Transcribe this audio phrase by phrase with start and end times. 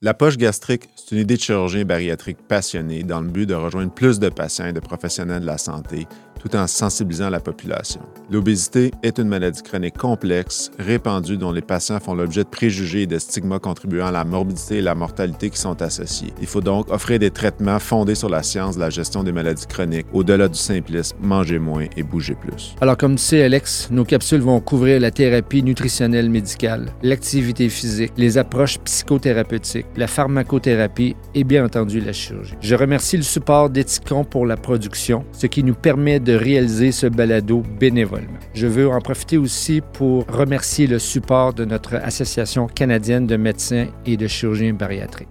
[0.00, 3.92] La poche gastrique, c'est une idée de chirurgien bariatrique passionné dans le but de rejoindre
[3.92, 6.06] plus de patients et de professionnels de la santé
[6.38, 8.00] tout en sensibilisant la population.
[8.30, 13.06] L'obésité est une maladie chronique complexe, répandue, dont les patients font l'objet de préjugés et
[13.06, 16.32] de stigmas contribuant à la morbidité et la mortalité qui sont associés.
[16.40, 19.66] Il faut donc offrir des traitements fondés sur la science de la gestion des maladies
[19.66, 22.74] chroniques, au-delà du simplisme manger moins et bouger plus.
[22.80, 28.12] Alors, comme tu sais, Alex, nos capsules vont couvrir la thérapie nutritionnelle médicale, l'activité physique,
[28.16, 32.54] les approches psychothérapeutiques, la pharmacothérapie et bien entendu la chirurgie.
[32.60, 37.06] Je remercie le support d'Ethicon pour la production, ce qui nous permet de réaliser ce
[37.06, 38.38] balado bénévolement.
[38.54, 43.88] Je veux en profiter aussi pour remercier le support de notre Association canadienne de médecins
[44.06, 45.28] et de chirurgiens bariatriques.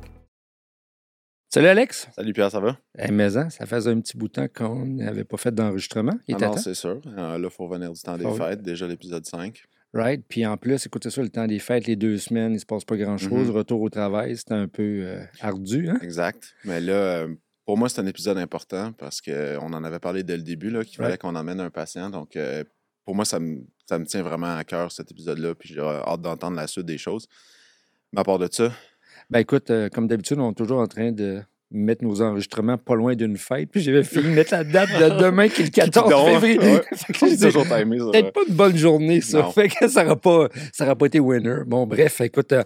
[1.49, 2.09] Salut Alex.
[2.13, 2.77] Salut Pierre, ça va?
[2.99, 6.13] Eh, mais hein, ça faisait un petit bout de temps qu'on n'avait pas fait d'enregistrement.
[6.27, 6.99] Il Ah non, c'est sûr.
[7.07, 9.63] Euh, là, il faut revenir du temps des fêtes, déjà l'épisode 5.
[9.97, 10.23] Right?
[10.27, 12.85] Puis en plus, écoutez ça, le temps des fêtes, les deux semaines, il se passe
[12.85, 13.47] pas grand-chose.
[13.47, 13.55] Mhm.
[13.55, 15.89] Retour au travail, c'était un peu euh, ardu.
[15.89, 15.97] Hein?
[16.03, 16.53] Exact.
[16.65, 20.37] Mais là, euh, pour moi, c'est un épisode important parce qu'on en avait parlé dès
[20.37, 22.11] le début, qu'il fallait qu'on emmène un patient.
[22.11, 22.63] Donc, euh,
[23.05, 25.55] pour moi, ça me, ça me tient vraiment à cœur, cet épisode-là.
[25.55, 27.27] Puis j'ai hâte d'entendre la suite des choses.
[28.13, 28.71] Mais à part de ça,
[29.29, 32.95] Ben écoute, euh, comme d'habitude, on est toujours en train de mettre nos enregistrements pas
[32.95, 33.69] loin d'une fête.
[33.71, 36.57] Puis j'avais fini de mettre la date de demain qui est le 14 donc, février.
[36.59, 36.81] ouais.
[36.91, 38.05] Je toujours timé, ça.
[38.11, 39.39] Peut-être pas une bonne journée, ça.
[39.41, 39.51] Non.
[39.51, 41.57] Fait que ça n'aura pas, ça aura pas été winner.
[41.65, 42.63] Bon, bref, écoute, euh,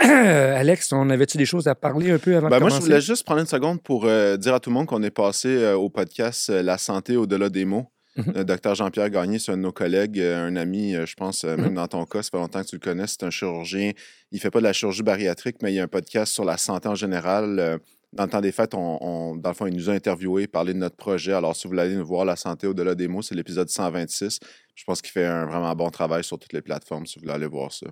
[0.00, 2.88] Alex, on avait-tu des choses à parler un peu avant Ben, de moi, je commencer?
[2.90, 5.48] voulais juste prendre une seconde pour euh, dire à tout le monde qu'on est passé
[5.48, 7.86] euh, au podcast La santé au-delà des mots.
[8.16, 8.32] Mhm.
[8.36, 11.74] Le docteur Jean-Pierre Gagné, c'est un de nos collègues, un ami, je pense, même Mhm.
[11.76, 13.06] dans ton cas, ça fait longtemps que tu le connais.
[13.06, 13.92] C'est un chirurgien.
[14.30, 16.58] Il fait pas de la chirurgie bariatrique, mais il y a un podcast sur la
[16.58, 17.78] santé en général.
[18.12, 20.74] Dans le temps des fêtes, on, on- dans le fond, il nous a interviewés, parlé
[20.74, 21.32] de notre projet.
[21.32, 24.38] Alors, si vous voulez aller nous voir La santé au-delà des mots, c'est l'épisode 126.
[24.74, 27.34] Je pense qu'il fait un vraiment bon travail sur toutes les plateformes, si vous voulez
[27.34, 27.86] aller voir ça.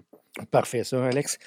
[0.50, 1.38] Parfait, ça, Alex.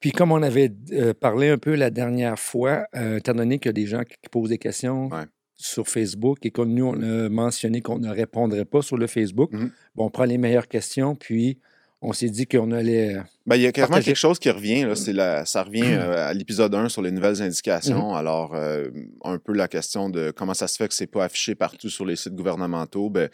[0.00, 3.68] Puis comme on avait euh, parlé un peu la dernière fois, euh, étant donné qu'il
[3.68, 5.24] y a des gens qui qui posent des questions Ouais.
[5.54, 9.52] sur Facebook et que nous, on a mentionné qu'on ne répondrait pas sur le Facebook,
[9.52, 9.70] Mhm.
[9.94, 11.58] bon, on prend les meilleures questions, puis
[12.02, 13.16] on s'est dit qu'on allait...
[13.16, 14.10] euh, Ben, il y a carrément Partager.
[14.12, 14.84] quelque chose qui revient.
[14.84, 18.14] Là, c'est la, ça revient euh, à l'épisode 1 sur les nouvelles indications.
[18.14, 18.88] Alors, euh,
[19.24, 22.04] un peu la question de comment ça se fait que c'est pas affiché partout sur
[22.04, 23.08] les sites gouvernementaux.
[23.10, 23.28] Ben,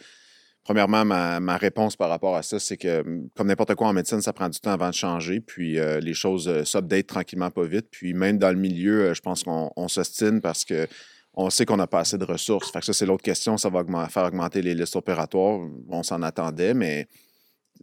[0.63, 3.93] premièrement, ma, ma réponse par rapport à ça, c'est que, hum, comme n'importe quoi en
[3.93, 5.41] médecine, ça prend du temps avant de changer.
[5.41, 7.87] Puis, euh, les choses s'updatent tranquillement, pas vite.
[7.91, 10.87] Puis, même dans le milieu, je pense qu'on on s'ostine parce que
[11.35, 12.71] on sait qu'on n'a pas assez de ressources.
[12.71, 13.57] Fait que ça, c'est l'autre question.
[13.57, 15.59] Ça va faire augmenter les listes opératoires.
[15.89, 17.07] On s'en attendait, mais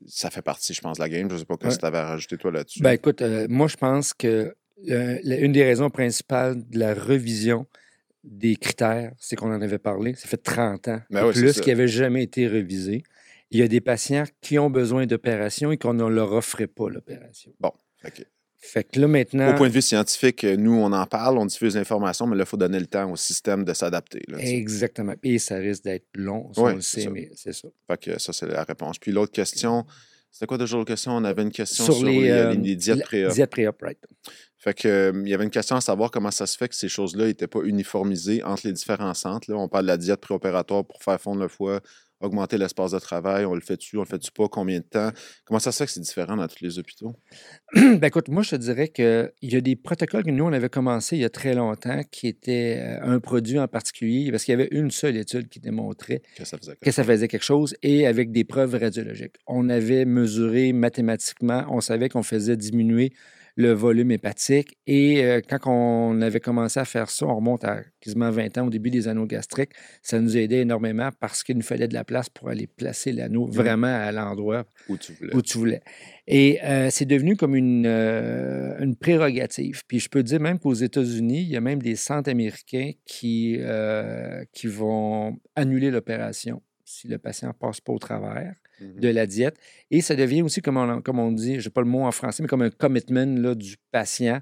[0.06, 1.28] ça fait partie, je pense, de la game.
[1.28, 1.71] Je ne sais pas Ouais.
[1.71, 2.81] ce que tu avais à rajouter, toi, là-dessus.
[2.83, 4.55] Ben écoute, euh, moi je pense que
[4.88, 7.66] euh, la- une des raisons principales de la revision
[8.25, 11.69] des critères, c'est qu'on en avait parlé, ça fait 30 ans Ben oui, plus qui
[11.71, 13.03] n'avaient jamais été révisés.
[13.50, 16.89] Il y a des patients qui ont besoin d'opération et qu'on ne leur offrait pas
[16.89, 17.53] l'opération.
[17.99, 18.22] Fait que,
[18.62, 19.54] Fait que là maintenant...
[19.54, 22.43] Au point de vue scientifique, euh, nous, on en parle, on diffuse l'information, mais là,
[22.43, 24.22] il faut donner le temps au système de s'adapter.
[24.38, 25.15] Exactement.
[25.22, 27.10] Et ça risque d'être long, on le c'est sait, ça.
[27.10, 27.69] mais c'est ça.
[27.91, 28.98] Fait que ça, c'est la réponse.
[28.98, 29.87] Puis l'autre question,
[30.31, 31.12] c'était quoi déjà l'autre question?
[31.12, 33.81] On avait une question Sur sur, les, les, euh, les diètes la- pré-op.
[33.82, 33.98] Right.
[34.59, 36.75] Fait que, euh, il y avait une question à savoir comment ça se fait que
[36.75, 39.50] ces choses-là n'étaient pas uniformisées entre les différents centres.
[39.50, 39.56] Là.
[39.56, 41.81] On parle de la diète préopératoire pour faire fondre le foie,
[42.21, 43.45] augmenter l'espace de travail.
[43.45, 45.11] On le fait-tu, on le fait-tu pas, combien de temps?
[45.45, 47.15] Comment ça se fait que c'est différent dans tous les hôpitaux?
[47.75, 50.69] ben écoute, moi, je te dirais qu'il y a des protocoles que nous, on avait
[50.69, 54.53] commencé il y a très longtemps qui étaient euh, un produit en particulier, parce qu'il
[54.53, 57.75] y avait une seule étude qui démontrait Que ça faisait que ça faisait quelque chose
[57.83, 59.37] et avec des preuves radiologiques.
[59.47, 63.13] On avait mesuré mathématiquement, on savait qu'on faisait diminuer
[63.56, 67.83] le volume hépatique et euh, quand on avait commencé à faire ça, on remonte à
[68.00, 69.72] quasiment 20 ans au début des anneaux gastriques,
[70.03, 73.47] ça nous aidait énormément parce qu'il nous fallait de la place pour aller placer l'anneau
[73.47, 75.34] vraiment à l'endroit Où tu voulais.
[75.34, 75.83] où tu voulais.
[76.27, 79.83] Et euh, c'est devenu comme une, euh, une prérogative.
[79.87, 83.59] Puis je peux dire même qu'aux États-Unis, il y a même des centres américains qui,
[84.53, 88.55] qui vont annuler l'opération si le patient passe pas au travers.
[88.81, 89.57] De la diète.
[89.91, 92.13] Et ça devient aussi, comme on, comme on dit, je n'ai pas le mot en
[92.13, 94.41] français, mais comme un commitment là, du patient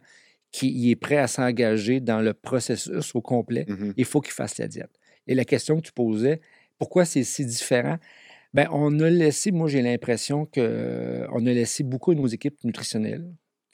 [0.51, 3.93] qui est prêt à s'engager dans le processus au complet Mhm.
[3.97, 4.91] il faut qu'il fasse la diète.
[5.27, 6.41] Et la question que tu posais,
[6.79, 7.99] pourquoi c'est si différent?
[8.55, 10.61] Ben, on a laissé, moi j'ai l'impression qu'on
[11.47, 13.27] a laissé beaucoup de nos équipes nutritionnelles,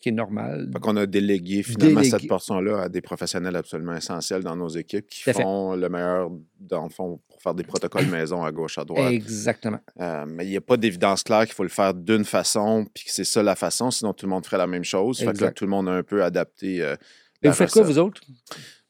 [0.05, 0.69] qui est normal.
[0.73, 2.11] Fait qu'on a délégué finalement Délégué.
[2.19, 5.33] cette portion-là à des professionnels absolument essentiels dans nos équipes qui fait.
[5.33, 6.31] font le meilleur,
[6.61, 9.11] dans le fond, pour faire des protocoles maison à gauche, à droite.
[9.13, 9.81] Exactement.
[10.01, 13.05] Euh, mais il n'y a pas d'évidence claire qu'il faut le faire d'une façon, puis
[13.05, 15.21] que c'est ça la façon, sinon tout le monde ferait la même chose.
[15.21, 16.83] Fait que là, tout le monde a un peu adapté.
[16.83, 16.97] euh,
[17.43, 18.21] Et vous faites quoi, vous autres?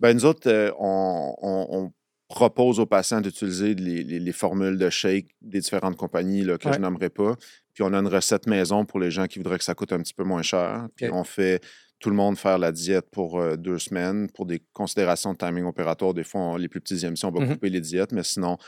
[0.00, 1.92] Ben, nous autres, euh, on, on- on
[2.28, 6.66] propose aux patients d'utiliser les, les- les formules de shake des différentes compagnies là, que
[6.68, 6.74] Ouais.
[6.74, 7.36] je nommerai pas.
[7.74, 9.98] Puis on a une recette maison pour les gens qui voudraient que ça coûte un
[9.98, 10.86] petit peu moins cher.
[10.96, 11.14] Puis Ok.
[11.14, 11.60] on fait
[11.98, 14.30] tout le monde faire la diète pour euh, deux semaines.
[14.30, 17.44] Pour des considérations de timing opératoire, des fois, on- les plus petites émissions, on va
[17.46, 17.52] Mhm.
[17.54, 18.58] couper les diètes, mais sinon,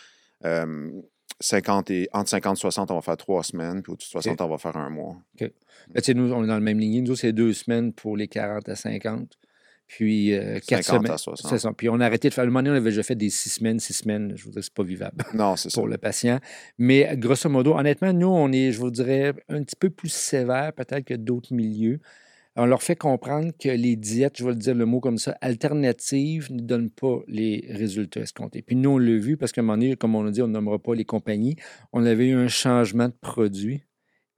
[0.44, 0.90] euh,
[1.38, 4.40] 50 et, entre 50 et 60, on va faire trois semaines, puis au-dessus de 60,
[4.40, 5.16] on va faire un mois.
[5.38, 5.50] Ben,
[5.96, 7.04] tu sais, nous, on est dans le même ligne.
[7.04, 9.36] Nous, c'est deux semaines pour les 40 à 50.
[9.86, 11.12] Puis euh, quatre 50 semaines.
[11.12, 11.50] à 60.
[11.50, 11.72] C'est ça.
[11.72, 12.42] Puis on a arrêté de faire.
[12.42, 14.32] À un moment donné, on avait déjà fait des six semaines, six semaines.
[14.34, 15.80] Je vous dis, c'est pas vivable Non, c'est ça.
[15.80, 16.40] pour le patient.
[16.78, 20.72] Mais grosso modo, honnêtement, nous, on est, je vous dirais, un petit peu plus sévère
[20.72, 22.00] peut-être que d'autres milieux.
[22.58, 25.36] On leur fait comprendre que les diètes, je vais le dire le mot comme ça,
[25.42, 28.62] alternatives ne donnent pas les résultats escomptés.
[28.62, 30.48] Puis nous, on l'a vu parce qu'à un moment donné, comme on a dit, on
[30.48, 31.56] ne nommera pas les compagnies,
[31.92, 33.82] on avait eu un changement de produit.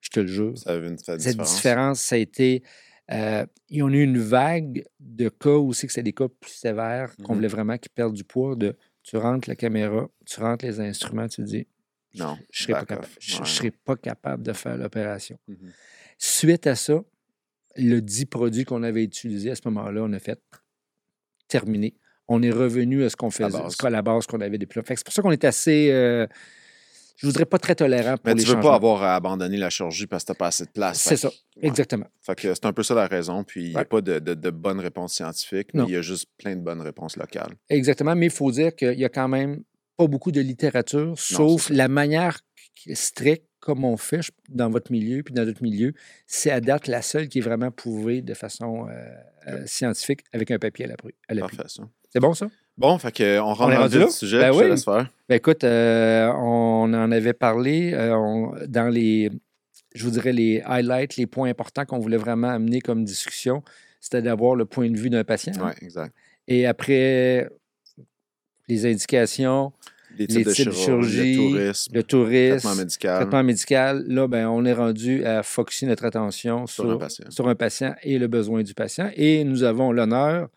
[0.00, 0.58] Je te le jure.
[0.58, 2.62] Ça avait une Cette différence, ça a été.
[3.10, 6.50] Euh, et on a eu une vague de cas aussi que c'est des cas plus
[6.52, 7.36] sévères, qu'on Mhm.
[7.36, 8.54] voulait vraiment qu'ils perdent du poids.
[8.56, 11.66] De, tu rentres la caméra, tu rentres les instruments, tu te dis,
[12.14, 15.38] Non, je ne serais, pas je- serais pas capable de faire l'opération.
[15.48, 15.70] Mhm.
[16.18, 17.02] Suite à ça,
[17.76, 20.40] le 10 produits qu'on avait utilisés à ce moment-là, on a fait
[21.46, 21.94] terminé.
[22.26, 24.78] On est revenu à ce qu'on faisait, qu'à la base qu'on avait depuis.
[24.78, 24.82] là.
[24.84, 26.26] Fait que C'est pour ça qu'on est assez, euh,
[27.18, 28.70] je voudrais pas très tolérant pour Mais les tu veux changements.
[28.70, 31.00] pas avoir à abandonner la chirurgie parce que tu n'as pas assez de place.
[31.02, 31.34] C'est ça, ouais.
[31.68, 32.06] exactement.
[32.22, 33.44] Fait que c'est un peu ça la raison.
[33.44, 33.84] Puis il n'y a Ouais.
[33.84, 36.80] pas de, de, de bonnes réponses scientifiques, mais il y a juste plein de bonnes
[36.80, 37.54] réponses locales.
[37.68, 39.62] Exactement, mais il faut dire qu'il y a quand même
[39.96, 42.38] pas beaucoup de littérature, sauf la manière
[42.94, 45.92] stricte comme on fait dans votre milieu puis dans notre milieu.
[46.28, 48.92] C'est à date la seule qui est vraiment prouvée de façon euh,
[49.48, 51.58] euh, scientifique avec un papier à l'appui.
[52.12, 52.46] C'est bon, ça?
[52.78, 54.38] Bon, fait que, on rentre est dans le sujet.
[54.38, 54.68] Ben te oui.
[54.70, 55.10] laisse faire.
[55.28, 59.30] Ben écoute, euh, on en avait parlé euh, on- dans les,
[59.94, 63.62] je vous dirais, les highlights, les points importants qu'on voulait vraiment amener comme discussion.
[64.00, 65.52] C'était d'avoir le point de vue d'un patient.
[65.60, 66.14] Oui, exact.
[66.46, 67.48] Et après,
[68.68, 69.72] les indications,
[70.16, 73.16] Les Les types de chirurgie, chirurgie, le tourisme, le tourisme, traitement médical.
[73.20, 77.30] traitement médical, là, ben, on est rendu à focuser notre attention Sur sur, un patient.
[77.30, 79.10] sur un patient et le besoin du patient.
[79.16, 80.48] Et nous avons l'honneur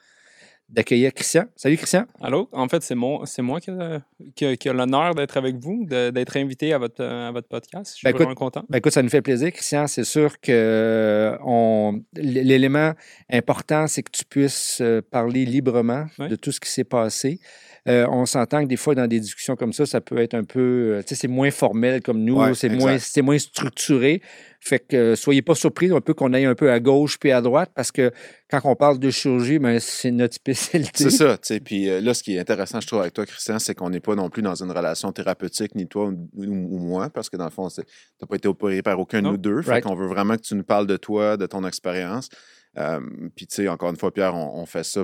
[0.71, 1.45] d'accueillir Christian.
[1.55, 2.05] Salut Christian.
[2.21, 2.49] Allô?
[2.51, 4.01] En fait, c'est moi, c'est moi qui, a-
[4.35, 7.91] qui a- qui a l'honneur d'être avec vous, d'être invité à votre, à votre podcast.
[7.93, 8.63] Je suis Ben, écoute, vraiment content.
[8.69, 9.87] Ben, écoute, ça nous fait plaisir, Christian.
[9.87, 12.93] C'est sûr que euh, on, l'élément
[13.31, 16.29] important, c'est que tu puisses euh, parler librement Oui.
[16.29, 17.39] de tout ce qui s'est passé.
[17.87, 20.43] Euh, on s'entend que des fois, dans des discussions comme ça, ça peut être un
[20.43, 20.59] peu,
[20.97, 24.21] euh, tu sais, c'est moins formel comme nous, Ouais, c'est moins, moins structuré.
[24.59, 27.31] Fait que euh, soyez pas surpris un peu qu'on aille un peu à gauche puis
[27.31, 28.11] à droite parce que
[28.51, 31.05] quand on parle de chirurgie, ben, c'est notre spécialité.
[31.05, 31.59] C'est ça, tu sais.
[31.59, 33.99] Puis euh, là, ce qui est intéressant, je trouve, avec toi, Christian, c'est qu'on n'est
[33.99, 36.05] pas non plus dans une relation thérapeutique, ni toi
[36.35, 39.27] ou, moi, parce que dans le fond, tu n'as pas été opéré par aucun de
[39.29, 39.63] nous deux.
[39.63, 39.83] Fait Right.
[39.83, 42.29] qu'on veut vraiment que tu nous parles de toi, de ton expérience.
[42.77, 42.99] Euh,
[43.35, 45.03] puis, tu sais, encore une fois, Pierre, on, on fait ça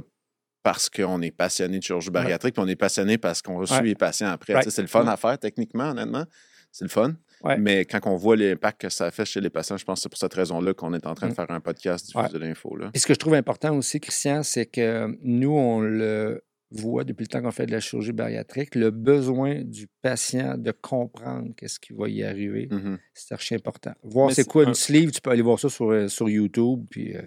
[0.69, 3.84] parce qu'on est passionné de chirurgie bariatrique, puis on est passionné parce qu'on reçoit Ouais.
[3.86, 4.54] les patients après.
[4.54, 4.69] Right.
[4.69, 5.10] C'est le fun Ouais.
[5.12, 6.25] à faire, techniquement, honnêtement.
[6.74, 7.14] C'est le fun.
[7.42, 7.58] Ouais.
[7.58, 10.10] Mais quand on voit l'impact que ça fait chez les patients, je pense que c'est
[10.10, 11.36] pour cette raison-là qu'on est en train de Mm.
[11.36, 12.75] faire un podcast diffuser de l'info.
[12.92, 17.24] Puis ce que je trouve important aussi, Christian, c'est que nous, on le voit depuis
[17.24, 21.80] le temps qu'on fait de la chirurgie bariatrique, le besoin du patient de comprendre qu'est-ce
[21.80, 22.98] qui va y arriver, Mhm.
[23.14, 23.94] c'est archi important.
[24.04, 26.86] Voir c'est quoi une un- sleeve, tu peux aller voir ça sur, euh, sur YouTube.
[26.90, 27.22] Puis, euh,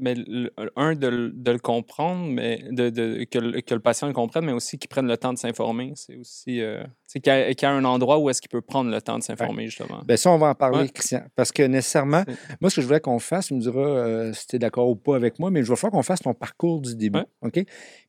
[0.00, 3.80] Mais le- un, de, le- de le comprendre, mais de, de- que, le, que le
[3.80, 5.92] patient le comprenne, mais aussi qu'il prenne le temps de s'informer.
[5.96, 9.02] C'est aussi euh, c'est qu'il y, a- un endroit où est-ce qu'il peut prendre le
[9.02, 10.02] temps de s'informer, justement.
[10.04, 10.88] ben ça, on va en parler, Ouais.
[10.88, 11.22] Christian.
[11.34, 12.24] Parce que nécessairement,
[12.60, 14.88] moi, ce que je voulais qu'on fasse, tu me diras euh, si tu es d'accord
[14.88, 17.18] ou pas avec moi, mais je vais faire qu'on fasse ton parcours du début.
[17.18, 17.24] Ouais.
[17.42, 17.64] OK?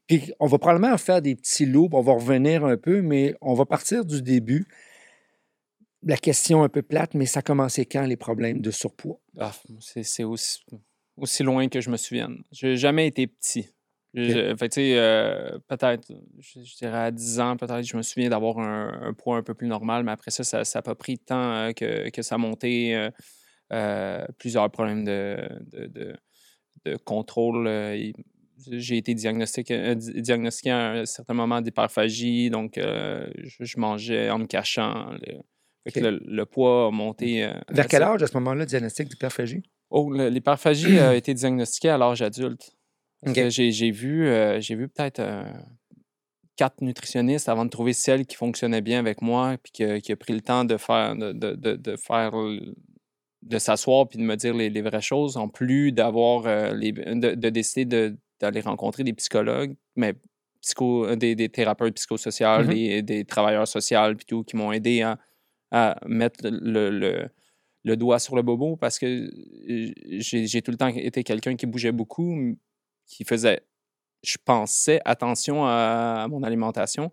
[0.08, 3.54] Puis on va probablement faire des petits loops, on va revenir un peu, mais on
[3.54, 4.68] va partir du début.
[6.02, 9.20] La question un peu plate, mais ça a commencé quand les problèmes de surpoids?
[9.38, 10.64] Ah, c'est aussi,
[11.20, 12.44] aussi loin que je me souvienne.
[12.52, 13.68] Je n'ai jamais été petit.
[14.58, 19.02] Fait euh, peut-être, je, je dirais à 10 ans, peut-être, je me souviens d'avoir un,
[19.04, 21.54] un poids un peu plus normal, mais après ça, ça n'a pas pris de temps
[21.54, 22.94] euh, que, que ça montait.
[22.96, 23.12] euh,
[23.72, 25.38] euh, plusieurs problèmes de,
[25.72, 26.16] de, de-
[26.86, 27.70] de contrôle.
[28.72, 34.40] J'ai été diagnostiqué, di- diagnostiqué à un certain moment d'hyperphagie, donc je, je mangeais en
[34.40, 35.12] me cachant.
[35.12, 35.38] Le,
[36.02, 37.44] le, le poids a monté.
[37.70, 39.62] Vers quel âge, à ce moment-là, diagnostic d'hyperphagie?
[39.90, 42.76] Oh, l'hyperphagie a été diagnostiquée à l'âge adulte.
[43.50, 45.44] J'ai vu, euh, j'ai vu peut-être euh,
[46.56, 50.12] quatre nutritionnistes avant de trouver celle qui fonctionnait bien avec moi, puis qui, a- qui
[50.12, 52.32] a pris le temps de faire, de, de- de- faire,
[53.42, 57.36] de s'asseoir puis de me dire les, les vraies choses, en plus d'avoir euh, de,
[57.36, 60.14] de décider de- d'aller rencontrer des psychologues, mais
[60.62, 62.68] psycho, des, des thérapeutes psychosociaux, Mhm.
[62.68, 65.18] des, des travailleurs sociaux, puis tout, qui m'ont aidé à,
[65.72, 67.30] à mettre le, le-
[67.84, 71.66] le doigt sur le bobo parce que euh, j'ai tout le temps été quelqu'un qui
[71.66, 72.56] bougeait beaucoup,
[73.06, 73.62] qui faisait,
[74.24, 77.12] je pensais, attention à, à mon alimentation.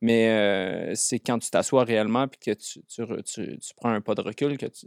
[0.00, 3.88] Mais euh, c'est quand tu t'assois réellement puis que tu, tu re- tu- tu prends
[3.90, 4.86] un pas de recul que tu,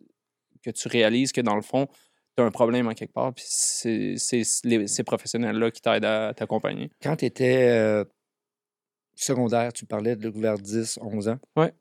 [0.61, 1.87] que tu réalises que dans le fond,
[2.35, 6.91] tu as un problème en quelque part, puis c'est ces professionnels-là qui t'aident à t'accompagner.
[7.01, 8.03] Quand tu étais
[9.15, 11.39] secondaire, tu parlais de vers 10, 11 ans.
[11.55, 11.73] Ouais.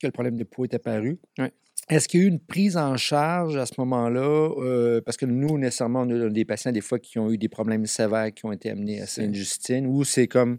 [0.00, 1.20] Que le problème de poids est apparu.
[1.38, 1.52] Ouais.
[1.88, 4.20] Est-ce qu'il y a eu une prise en charge à ce moment-là?
[4.58, 7.48] euh, parce que nous, nécessairement, on a des patients des fois qui ont eu des
[7.48, 10.58] problèmes sévères qui ont été amenés à Sainte-Justine, ou c'est comme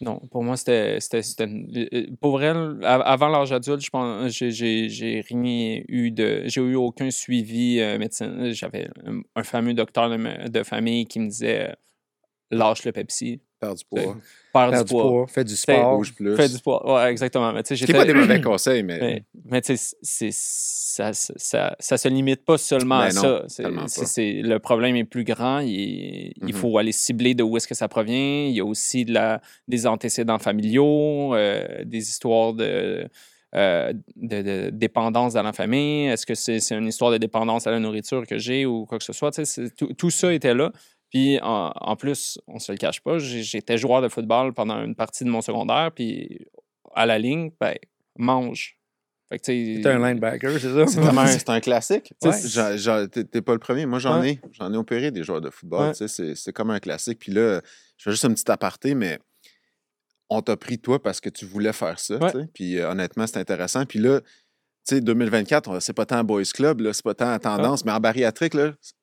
[0.00, 0.98] Non, pour moi, c'était.
[1.40, 6.42] une- euh, Pour elle, avant l'âge adulte, je pense j'ai- rien eu de.
[6.46, 8.50] J'ai eu aucun suivi euh, médecin.
[8.52, 11.74] J'avais un, un fameux docteur de, famille qui me disait euh,
[12.50, 14.16] lâche le Pepsi, Perdre du poids.
[14.54, 15.96] perds du poids, fait du sport.
[15.98, 16.34] Bouge plus.
[16.34, 16.94] fais du poids.
[16.94, 17.52] Ouais, exactement.
[17.52, 17.92] Mais j'étais.
[17.92, 18.98] n'est pas des mauvais conseils, mais.
[18.98, 23.14] Mais, mais tu sais, c'est- ça, ça, ça, ça se limite pas seulement à Ben
[23.16, 24.04] non, ça.
[24.06, 25.60] C'est- le problème est plus grand.
[25.60, 26.52] Il, il Mhm.
[26.52, 28.46] faut aller cibler de où est-ce que ça provient.
[28.48, 33.06] Il y a aussi de la, des antécédents familiaux, euh, des histoires de,
[33.54, 36.06] euh, de, de dépendance dans la famille.
[36.06, 38.98] Est-ce que c'est c'est une histoire de dépendance à la nourriture que j'ai ou quoi
[38.98, 39.30] que ce soit?
[39.32, 40.72] Tu sais, c'est- Tout, tout ça était là.
[41.10, 44.94] Puis en, en plus, on se le cache pas, j'étais joueur de football pendant une
[44.94, 45.90] partie de mon secondaire.
[45.94, 46.46] Puis
[46.94, 47.74] à la ligne, ben,
[48.16, 48.76] mange.
[49.28, 50.86] Fait que, tu sais, C'était un linebacker, c'est ça?
[50.88, 52.12] C'est c'est un classique.
[52.22, 53.08] Ouais.
[53.08, 53.86] T'es t'es pas le premier.
[53.86, 54.32] Moi, j'en Ouais.
[54.32, 54.40] ai.
[54.52, 55.92] J'en ai opéré des joueurs de football.
[56.00, 56.08] Ouais.
[56.08, 57.18] C'est c'est comme un classique.
[57.20, 57.60] Puis là,
[57.96, 59.18] je fais juste un petit aparté, mais
[60.30, 62.18] on t'a pris toi parce que tu voulais faire ça.
[62.54, 63.84] Puis euh, honnêtement, c'est intéressant.
[63.86, 64.20] Puis là,
[64.84, 68.54] sais, 2024, on- c'est pas tant Boys Club, c'est pas tant tendance, mais en bariatrique,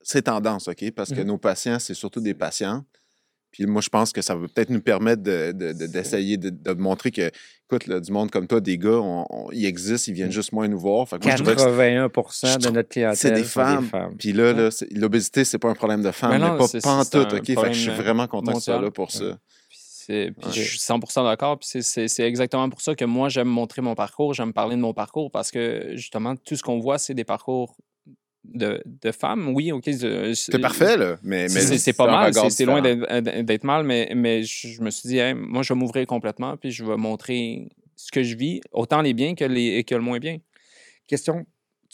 [0.01, 0.91] c'est tendance, OK?
[0.91, 1.27] Parce que Mhm.
[1.27, 2.84] nos patients, c'est surtout des patients.
[3.51, 6.50] Puis moi, je pense que ça va peut-être nous permettre de- de- de- d'essayer de,
[6.50, 7.31] de montrer que,
[7.72, 10.51] écoute, là, du monde comme toi, des gars, on- on- ils existent, ils viennent juste
[10.51, 11.07] moins nous voir.
[11.07, 12.10] Fait que moi, je trouvais que 81
[12.60, 13.89] je de notre clientèle c'est des femmes.
[14.19, 17.34] Puis là, l'obésité, c'est pas un problème de femme, Mais mais, non, pas c'est- pantoute,
[17.34, 17.46] OK?
[17.46, 19.39] Fait que je suis euh, vraiment content que tu sois là pour ça.
[20.08, 20.54] Puis, c'est- puis Ouais.
[20.54, 21.60] je suis 100% d'accord.
[21.60, 24.76] Puis c'est- c'est c'est exactement pour ça que moi, j'aime montrer mon parcours, j'aime parler
[24.76, 27.76] de mon parcours parce que justement, tout ce qu'on voit, c'est des parcours
[28.44, 29.50] de, de femmes.
[29.54, 29.90] Oui, OK.
[30.34, 31.18] C'est parfait, là.
[31.24, 34.90] Mais, mais C'est pas mal, c'est- loin d'être d'être mal, mais, mais je je me
[34.90, 38.36] suis dit, Hey, moi, je vais m'ouvrir complètement, puis je vais montrer ce que je
[38.38, 40.38] vis, autant les biens que, les, que le moins bien.
[41.08, 41.46] Question,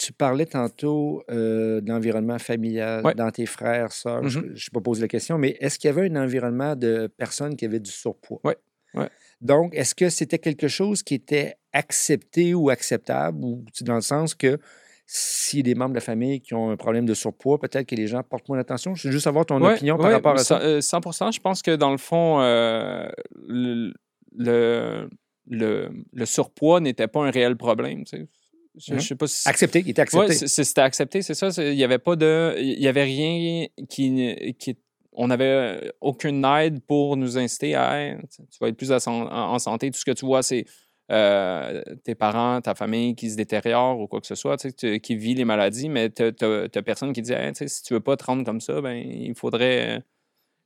[0.05, 3.13] tu parlais tantôt euh, de l'environnement familial Ouais.
[3.15, 4.27] dans tes frères, sœurs.
[4.27, 4.47] Je Mhm.
[4.49, 7.65] n'ai pas posé la question, mais est-ce qu'il y avait un environnement de personnes qui
[7.65, 8.39] avaient du surpoids?
[8.43, 9.09] Ouais.
[9.41, 14.35] Donc, est-ce que c'était quelque chose qui était accepté ou acceptable, ou dans le sens
[14.35, 14.57] que
[15.05, 18.07] si des membres de la famille qui ont un problème de surpoids, peut-être que les
[18.07, 18.95] gens portent moins attention?
[18.95, 20.61] Je veux juste savoir ton Ouais, opinion par rapport à ça.
[20.61, 23.09] euh, 100% Je pense que dans le fond, euh,
[23.47, 23.93] le,
[24.37, 25.09] le,
[25.49, 28.05] le- le surpoids n'était pas un réel problème.
[28.05, 28.27] tu sais.
[28.75, 28.99] Je, Mhm.
[28.99, 29.47] je sais pas si.
[29.47, 30.33] Accepté, il était accepté.
[30.47, 31.49] c'était accepté, c'est ça.
[31.63, 32.55] Il n'y avait pas de.
[32.59, 34.55] Il y avait rien qui.
[34.59, 34.77] qui
[35.15, 39.91] on n'avait aucune aide pour nous inciter à Hey, tu vas être plus en, santé.
[39.91, 40.65] Tout ce que tu vois, c'est
[41.11, 45.15] euh, tes parents, ta famille qui se détériore ou quoi que ce soit, tu qui
[45.15, 48.23] vit les maladies, mais tu n'as personne qui dit Hey, si tu veux pas te
[48.23, 50.01] rendre comme ça, ben, il faudrait,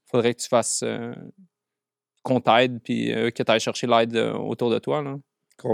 [0.05, 0.81] faudrait que tu fasses.
[0.83, 1.13] euh,
[2.23, 5.01] qu'on t'aide puis euh, que tu ailles chercher l'aide euh, autour de toi.
[5.01, 5.17] Là.
[5.63, 5.67] Je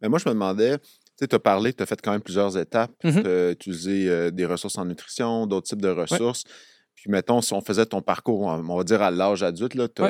[0.00, 0.78] Mais moi, je me demandais,
[1.18, 2.92] tu as parlé, tu as fait quand même plusieurs étapes.
[3.02, 3.22] Mhm.
[3.22, 6.44] Tu as utilisé euh, des ressources en nutrition, d'autres types de ressources.
[6.94, 10.02] Puis, mettons, si on faisait ton parcours, on va dire à l'âge adulte, tu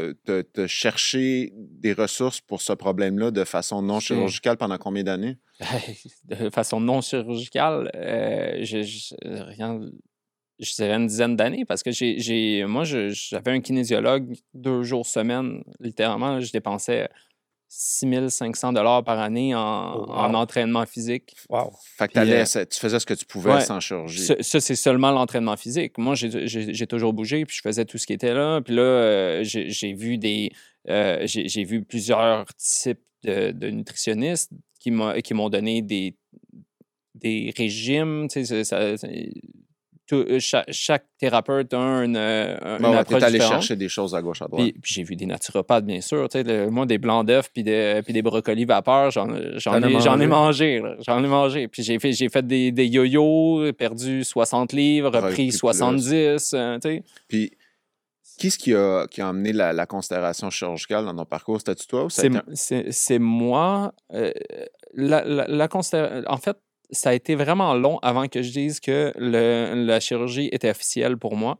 [0.62, 5.38] as, cherché des ressources pour ce problème-là de façon non chirurgicale pendant combien d'années?
[6.24, 9.80] de façon non chirurgicale, euh, je, je- rien,
[10.58, 15.62] je dirais une dizaine d'années parce que j'ai, moi, j'avais un kinésiologue deux jours semaine,
[15.80, 16.40] littéralement.
[16.40, 17.08] Je dépensais
[17.68, 20.12] 6500 dollars par année en, Oh, wow.
[20.14, 21.34] en entraînement physique.
[21.48, 21.72] Wow.
[21.98, 24.26] Fait que euh, tu faisais ce que tu pouvais ouais, sans chirurgie.
[24.40, 25.98] Ça, c'est seulement l'entraînement physique.
[25.98, 28.60] Moi, j'ai, toujours bougé, puis je faisais tout ce qui était là.
[28.60, 30.50] Puis là, euh, j'ai, vu des,
[30.88, 36.16] euh, j'ai, vu plusieurs types de, de nutritionnistes qui, m'ont donné des,
[37.14, 38.28] des régimes.
[38.30, 39.08] Tu sais, ça- ça-
[40.22, 43.52] tout- euh, chaque, chaque thérapeute a une, un- Bon, une ouais, approche allé différente.
[43.54, 44.62] chercher des choses à gauche, à droite.
[44.64, 46.28] Puis, puis j'ai vu des naturopathes, bien sûr.
[46.28, 49.58] tu sais, le- moi, des blancs d'œufs puis des, puis des brocolis vapeur, j'en, ai,
[49.58, 49.74] j'en
[50.20, 50.82] ai mangé.
[51.06, 51.68] J'en ai mangé.
[51.68, 55.58] Puis j'ai fait, j'ai fait des, des yo-yo, perdu 60 livres, Repris repris plus.
[55.58, 56.50] 70.
[56.54, 57.02] euh, tu sais.
[57.28, 57.50] Puis,
[58.38, 61.58] qu'est-ce qui a, qui a amené la, la considération chirurgicale dans ton parcours?
[61.58, 62.42] C'était-tu toi ou C'est, un-
[63.18, 63.92] moi.
[64.12, 64.32] euh,
[64.94, 65.68] la, la, la
[66.28, 66.56] En fait,
[66.94, 71.16] ça a été vraiment long avant que je dise que le- la chirurgie était officielle
[71.16, 71.58] pour moi.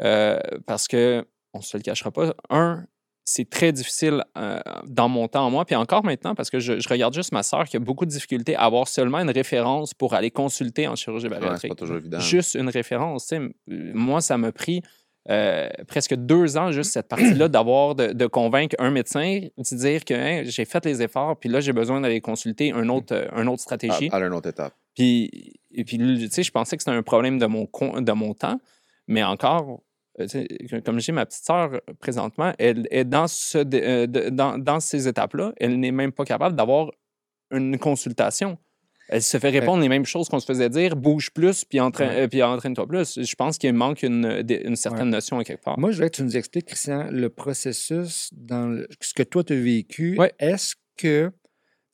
[0.00, 2.84] Euh, parce que, on se le cachera pas, un,
[3.24, 6.88] c'est très difficile euh, dans mon temps, moi, puis encore maintenant, parce que je, je
[6.88, 10.14] regarde juste ma soeur qui a beaucoup de difficultés à avoir seulement une référence pour
[10.14, 11.70] aller consulter en chirurgie Ouais, c'est bariatrique.
[11.72, 12.20] pas toujours évident.
[12.20, 13.34] juste une référence.
[13.66, 14.82] Moi, ça m'a pris
[15.30, 20.04] euh, presque deux ans, juste cette partie-là, d'avoir de, de convaincre un médecin, de dire
[20.04, 23.28] que Hein, j'ai fait les efforts, puis là, j'ai besoin d'aller consulter un autre, euh,
[23.40, 24.08] une autre à, stratégie.
[24.12, 24.74] à une autre étape.
[24.94, 27.68] Puis, et puis, tu sais, je pensais que c'était un problème de mon,
[28.00, 28.60] de mon temps,
[29.06, 29.80] mais encore,
[30.20, 30.26] euh,
[30.84, 33.58] comme j'ai ma petite sœur présentement, elle est dans, ce,
[34.30, 36.90] dans, dans ces étapes-là, elle n'est même pas capable d'avoir
[37.50, 38.58] une consultation.
[39.08, 42.10] Elle se fait répondre les mêmes choses qu'on se faisait dire, bouge plus, puis, entraîne,
[42.10, 42.20] Ouais.
[42.22, 43.20] euh, puis entraîne-toi plus.
[43.22, 44.42] Je pense qu'il manque une,
[44.76, 45.78] certaine notion à quelque part.
[45.78, 49.42] Moi, je voudrais que tu nous expliques, Christian, le processus dans le- ce que toi,
[49.44, 50.18] tu as vécu.
[50.38, 51.30] Est-ce que,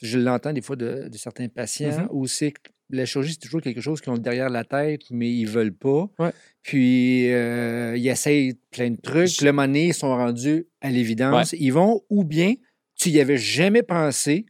[0.03, 2.09] je l'entends des fois de, de certains patients, Mhm.
[2.11, 5.31] où c'est que la chirurgie, c'est toujours quelque chose qu'ils ont derrière la tête, mais
[5.31, 6.09] ils veulent pas.
[6.19, 6.33] Ouais.
[6.63, 9.29] Puis, euh, ils essayent plein de trucs.
[9.29, 11.55] Je- le moment donné, ils sont rendus à l'évidence.
[11.59, 12.55] Ils vont, ou bien,
[12.97, 14.47] tu y avais jamais pensé,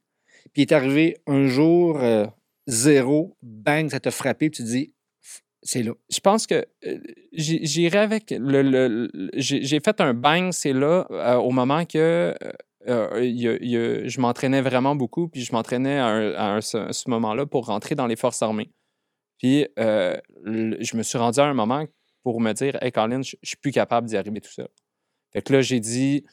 [0.52, 2.26] puis il est arrivé un jour, euh,
[2.66, 4.92] zéro, bang, ça t'a frappé, tu dis,
[5.64, 5.92] c'est là.
[6.11, 6.99] je pense que euh,
[7.33, 9.09] j'irai avec le.
[9.35, 12.52] j'ai fait un bang, c'est là, euh, au moment que euh,
[12.87, 18.16] euh, je m'entraînais vraiment beaucoup, puis je m'entraînais à, ce, moment-là pour rentrer dans les
[18.16, 18.71] forces armées.
[19.38, 21.87] Puis je me suis rendu à un moment
[22.23, 24.68] pour me dire Hey, Colin, je je suis plus capable d'y arriver tout seul.
[25.33, 26.25] Fait que là, j'ai dit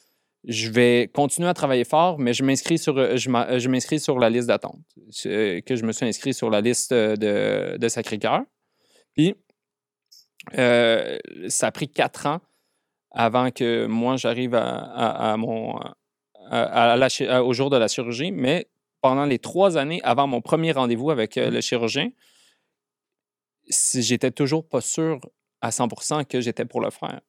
[0.44, 4.18] je vais continuer à travailler fort, mais je m'inscris sur, euh, m'a- je m'inscris sur
[4.18, 4.80] la liste d'attente.
[5.26, 8.42] Euh, Que je me suis inscrit sur la liste de, Sacré-Cœur.
[9.14, 9.36] Puis,
[10.58, 12.40] euh, ça a pris quatre ans
[13.12, 15.76] avant que moi, j'arrive à, mon,
[16.52, 18.32] au jour de la chirurgie.
[18.32, 18.68] Mais
[19.02, 22.10] pendant les trois années avant mon premier rendez-vous avec euh, le chirurgien,
[23.70, 25.20] j'étais toujours pas sûr
[25.62, 27.22] à 100% que j'étais pour le faire.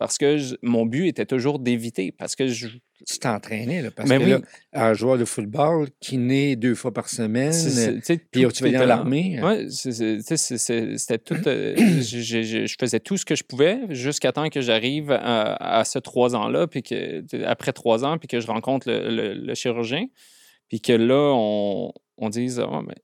[0.00, 2.10] Parce que je- mon but était toujours d'éviter.
[2.10, 2.68] Parce que je,
[3.06, 4.30] Tu t'entraînais, là, parce Mais que oui.
[4.30, 4.40] là,
[4.72, 7.52] un joueur de football qui naît deux fois par semaine,
[8.32, 9.38] puis tu vas dans l'armée.
[9.42, 11.36] Oui, c'était tout.
[11.46, 15.98] euh, je faisais tout ce que je pouvais jusqu'à temps que j'arrive à, à ce
[15.98, 20.06] trois ans-là, puis que après trois ans, puis que je rencontre le, le- le chirurgien,
[20.68, 22.94] puis que là, on, on dise Ah, mais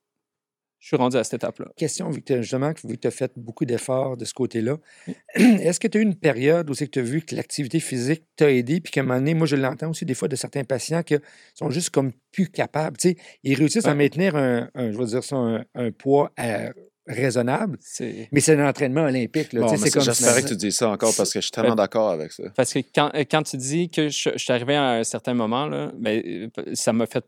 [0.87, 1.66] je suis rendu à cette étape-là.
[1.76, 4.76] Question, vu que t'as- justement, vu que tu as fait beaucoup d'efforts de ce côté-là,
[5.35, 7.81] est-ce que tu as eu une période où c'est que tu as vu que l'activité
[7.81, 10.37] physique t'a aidé, puis qu'à un moment donné, moi je l'entends aussi des fois de
[10.37, 11.16] certains patients qui
[11.57, 12.97] sont juste comme plus capables.
[12.99, 13.95] Tu sais, ils réussissent à Ouais.
[13.97, 16.71] maintenir un, un- je vais dire ça, un, un poids euh,
[17.08, 19.52] raisonnable, C'est mais c'est un entraînement olympique.
[19.54, 19.63] là.
[19.63, 22.11] Bon, c'est comme J'espérais que tu dises ça encore parce que je suis tellement d'accord
[22.11, 22.45] avec ça.
[22.54, 25.67] Parce que quand, quand tu dis que je, je suis arrivé à un certain moment,
[25.67, 27.25] là, ben, ça m'a fait.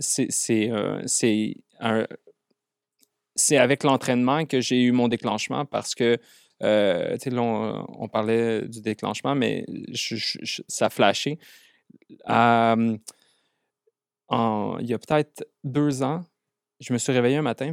[0.00, 2.06] C'est euh, c'est un-
[3.38, 6.18] c'est avec l'entraînement que j'ai eu mon déclenchement parce que.
[6.62, 9.64] euh, là, on, parlait du déclenchement, mais
[10.68, 10.90] ça
[14.28, 16.24] en- il y a peut-être deux ans,
[16.80, 17.72] je me suis réveillé un matin,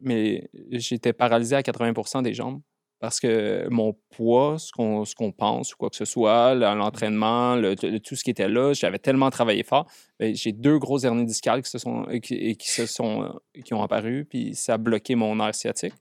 [0.00, 2.60] mais j'étais paralysé à 80% des jambes
[3.00, 6.60] parce que mon poids, ce qu'on ce qu'on pense ou quoi que ce soit, le-
[6.78, 9.90] l'entraînement, le- le- tout ce qui était là, j'avais tellement travaillé fort.
[10.18, 13.60] ben, J'ai deux grosses hernies discales qui, se sont, et qui, qui se sont, euh,
[13.64, 15.94] qui ont apparu, puis ça a bloqué mon nerf sciatique.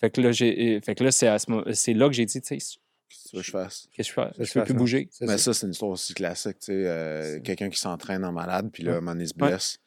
[0.00, 2.46] Fait que là, j'ai- fait que là c'est à ce là que j'ai dit, tu
[2.46, 2.76] sais,
[3.08, 3.88] Qu'est-ce que tu veux que je fasse?
[3.92, 4.44] qu'est-ce que je fais?
[4.44, 5.08] Je peux plus bouger.
[5.22, 5.54] Mais ça.
[5.54, 6.58] c'est une histoire aussi classique.
[6.58, 8.94] tu sais, euh, Quelqu'un qui s'entraîne en malade, puis là, Ouais.
[8.96, 9.48] à un moment donné, il se Ouais.
[9.50, 9.78] blesse.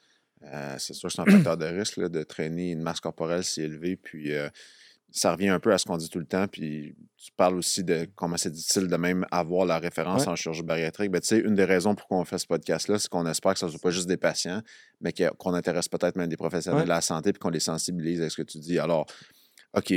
[0.44, 3.44] Euh, c'est sûr que c'est un facteur de risque là, de traîner une masse corporelle
[3.44, 3.98] si élevée.
[3.98, 4.48] Puis euh,
[5.12, 6.48] ça revient un peu à ce qu'on dit tout le temps.
[6.48, 10.30] Puis tu parles aussi de comment c'est difficile de même avoir la référence Ouais.
[10.30, 11.12] en chirurgie bariatrique.
[11.12, 13.60] Ben, tu sais, une des raisons pour qu'on fait ce podcast-là, c'est qu'on espère que
[13.60, 14.62] ce ne soit pas juste des patients,
[15.02, 16.84] mais qu'on intéresse peut-être même des professionnels Ouais.
[16.86, 18.80] de la santé puis qu'on les sensibilise à ce que tu dis.
[18.80, 19.06] Alors,
[19.76, 19.94] OK.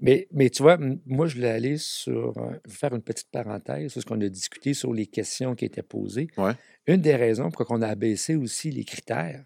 [0.00, 2.36] Mais, mais tu vois, moi, je voulais aller sur.
[2.38, 5.82] euh, faire une petite parenthèse sur ce qu'on a discuté sur les questions qui étaient
[5.82, 6.28] posées.
[6.38, 6.52] Ouais.
[6.86, 9.44] Une des raisons pour on a abaissé aussi les critères,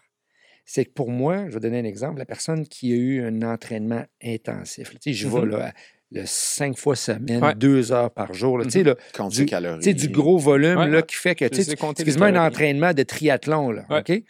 [0.65, 3.43] c'est que pour moi, je vais donner un exemple, la personne qui a eu un
[3.43, 5.49] entraînement intensif, tu sais, je vais Mhm.
[5.51, 5.73] là,
[6.15, 7.55] le cinq fois semaine, Ouais.
[7.55, 8.65] deux heures par jour, là,
[9.15, 9.95] Compte Du- calories.
[9.95, 13.71] du gros volume Ouais, là, qui fait que c'est quasiment un entraînement de triathlon.
[13.71, 14.01] Là, Ouais.
[14.01, 14.23] OK?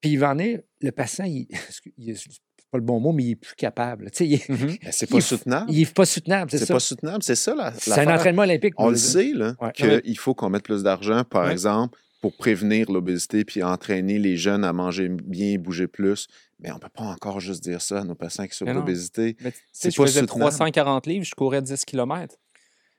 [0.00, 1.46] Puis il va en est, le patient, il,
[1.98, 2.28] il- c'est
[2.72, 4.10] pas le bon mot, mais il est plus capable.
[4.10, 4.42] Tu sais.
[4.48, 5.70] Mais c'est pas soutenable.
[5.70, 6.74] il est pas soutenable, c'est C'est ça.
[6.74, 7.22] pas soutenable.
[7.22, 8.74] C'est ça, la, C'est un entraînement olympique.
[8.78, 9.72] On le sait, là, Ouais.
[9.72, 10.02] qu'il Ouais.
[10.16, 11.52] faut qu'on mette plus d'argent, par Ouais.
[11.52, 16.26] exemple, pour prévenir l'obésité puis entraîner les jeunes à manger bien et bouger plus.
[16.58, 19.36] Mais on ne peut pas encore juste dire ça à nos patients qui souffrent d'obésité.
[19.72, 20.50] Sais, je pas faisais soutenable.
[20.50, 22.36] 340 livres, je courais 10 km.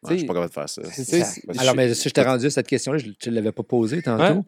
[0.03, 0.81] Ouais, je suis pas capable de faire ça.
[1.60, 4.45] Alors, mais si je t'ai rendu à cette question-là, je ne l'avais pas posée tantôt.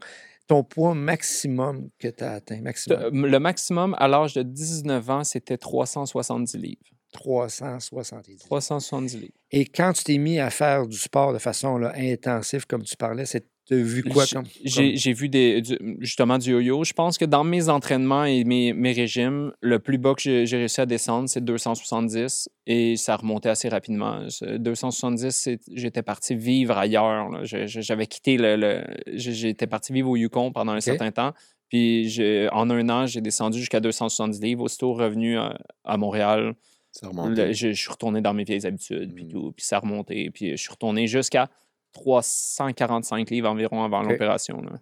[0.48, 5.24] Ton poids maximum que tu as atteint, maximum, Le maximum à l'âge de 19 ans,
[5.24, 6.82] c'était 370 livres.
[7.14, 8.40] 370.
[8.40, 9.34] 370 livres.
[9.52, 12.98] Et quand tu t'es mis à faire du sport de façon là, intensive, comme tu
[12.98, 14.46] parlais, c'est tu as vu quoi J'ai- comme?
[14.66, 16.84] J'ai vu des, du- justement du yo-yo.
[16.84, 20.58] Je pense que dans mes entraînements et mes, mes régimes, le plus bas que j'ai
[20.58, 24.30] réussi à descendre, c'est 270 et ça remontait assez rapidement.
[24.30, 27.30] Ce 270, c'est- j'étais parti vivre ailleurs.
[27.44, 28.84] J'avais quitté le.
[29.14, 31.34] J'étais parti vivre au Yukon pendant un certain temps.
[31.70, 32.20] Puis
[32.52, 34.64] en un an, j'ai descendu jusqu'à 270 livres.
[34.64, 36.54] Aussitôt revenu à, à Montréal,
[36.92, 39.32] Ça le- je, je suis retourné dans mes vieilles habitudes, puis Mhm.
[39.32, 40.30] tout, puis ça a remonté.
[40.30, 41.50] Puis je suis retourné jusqu'à
[41.94, 44.62] 345 livres environ avant l'opération.
[44.62, 44.80] là.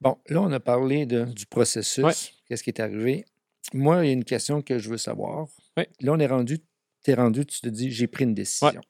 [0.00, 2.04] Bon, là, on a parlé de- du processus.
[2.04, 2.12] Ouais.
[2.48, 3.24] Qu'est-ce qui est arrivé?
[3.72, 5.48] Moi, il y a une question que je veux savoir.
[5.76, 5.88] Ouais.
[6.00, 6.58] Là, on est rendu,
[7.04, 8.68] tu es rendu, tu te dis, j'ai pris une décision.
[8.68, 8.80] Ouais.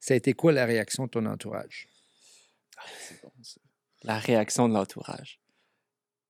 [0.00, 1.88] Ça a été quoi la réaction de ton entourage?
[3.00, 3.60] C'est bon, ça.
[4.02, 5.40] La réaction de l'entourage.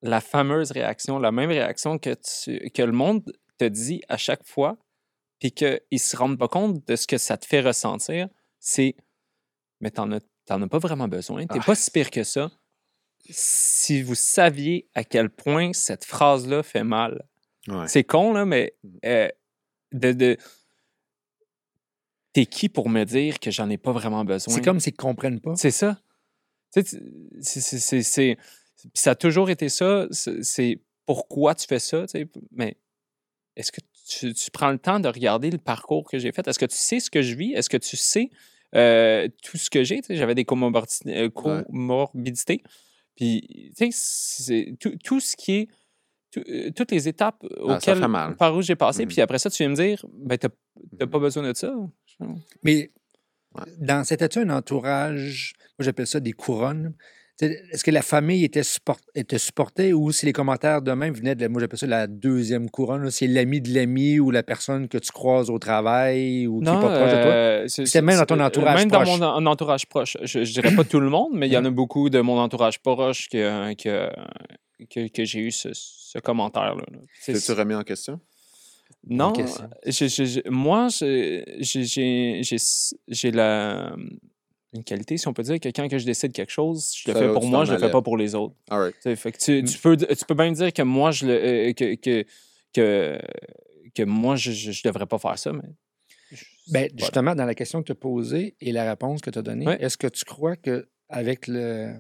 [0.03, 4.45] La fameuse réaction, la même réaction que, tu- que le monde te dit à chaque
[4.45, 4.77] fois,
[5.39, 8.95] puis qu'ils ne se rendent pas compte de ce que ça te fait ressentir, c'est
[9.81, 11.47] Mais t'en as, t'en as pas vraiment besoin.
[11.47, 11.65] T'es Ah.
[11.65, 12.51] pas si pire que ça.
[13.29, 17.25] Si vous saviez à quel point cette phrase-là fait mal.
[17.69, 17.89] Ouais.
[17.89, 18.89] C'est con, là, mais Mmh.
[19.07, 19.29] euh,
[19.93, 20.37] de, de-
[22.33, 24.55] T'es qui pour me dire que j'en ai pas vraiment besoin?
[24.55, 25.57] C'est comme s'ils ne comprennent pas.
[25.57, 25.99] C'est ça.
[26.71, 28.37] C'est-
[28.93, 30.07] ça a toujours été ça.
[30.11, 32.77] C'est pourquoi tu fais ça, tu sais, mais
[33.57, 36.47] est-ce que tu, tu prends le temps de regarder le parcours que j'ai fait?
[36.47, 37.55] Est-ce que tu sais ce que je vis?
[37.55, 38.29] Est-ce que tu sais
[38.75, 40.01] euh, tout ce que j'ai?
[40.09, 40.45] J'avais des
[41.07, 42.63] euh, comorbidités.
[43.15, 45.69] Puis, tu sais, c'est tout, tout ce qui est.
[46.33, 48.05] tout- euh, toutes les étapes Ah, auxquelles,
[48.37, 49.09] par où j'ai passé, Mhm.
[49.09, 50.49] puis après ça, tu viens me dire, ben, t'as
[50.99, 51.11] t'as Mhm.
[51.11, 51.75] pas besoin de ça.
[52.63, 52.91] Mais
[53.55, 53.63] Ouais.
[53.79, 56.95] dans c'était un entourage, moi j'appelle ça des couronnes?
[57.39, 61.35] Est-ce que la famille était, support, était supportée ou si les commentaires de même venaient
[61.35, 64.89] de, la- moi j'appelle ça la deuxième couronne, c'est l'ami de l'ami ou la personne
[64.89, 67.33] que tu croises au travail ou qui n'est pas proche de toi?
[67.33, 69.07] euh, c'est- C'était même dans ton entourage Même proche.
[69.07, 70.17] dans mon en- entourage proche.
[70.23, 72.39] Je, je dirais pas tout le monde, mais il y en a beaucoup de mon
[72.39, 74.09] entourage proche que, que,
[74.89, 76.85] que, que j'ai eu ce, ce commentaire-là.
[77.27, 78.19] T'es-tu remis en question?
[79.09, 79.69] Non, question.
[79.85, 80.89] je- je- je- moi,
[83.09, 83.95] j'ai la
[84.77, 87.19] une qualité, si on peut dire, que quand que je décide quelque chose, je le
[87.19, 88.55] fais pour moi, je le fais pas pour les autres.
[88.71, 88.95] All right.
[88.97, 89.65] Tu sais, fait que tu, Mm.
[89.67, 92.25] tu peux, tu peux bien dire que moi, je le, euh, que, que,
[92.75, 93.19] que,
[93.95, 95.63] que moi, je, je, je devrais pas faire ça, mais.
[96.33, 99.39] je- Ben, justement, dans la question que tu as posée et la réponse que tu
[99.39, 99.83] as donnée, Ouais.
[99.83, 101.95] est-ce que tu crois que avec le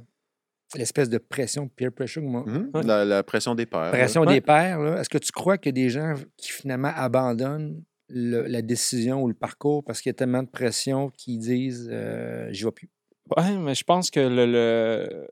[0.74, 2.70] l'espèce de pression, peer pressure, moi, Mhm.
[2.74, 2.82] Ouais.
[2.82, 3.82] La, la pression des pères.
[3.82, 3.90] là.
[3.90, 4.34] pression Ouais.
[4.34, 9.22] des pairs, là, est-ce que tu crois a des gens qui finalement abandonnent la décision
[9.22, 12.70] ou le parcours parce qu'il y a tellement de pression qu'ils disent euh, j'y vais
[12.72, 12.90] plus?
[13.36, 15.28] Ouais, mais je pense que le.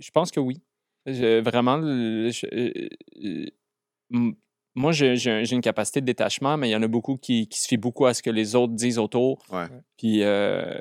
[0.00, 0.62] Je pense que oui.
[1.06, 2.88] Je- vraiment, je- euh,
[4.14, 4.32] euh,
[4.74, 7.16] moi, j'ai j'ai un- j'ai une capacité de détachement, mais il y en a beaucoup
[7.16, 9.42] qui, qui se fient beaucoup à ce que les autres disent autour.
[9.50, 9.66] Ouais.
[9.96, 10.80] Puis euh,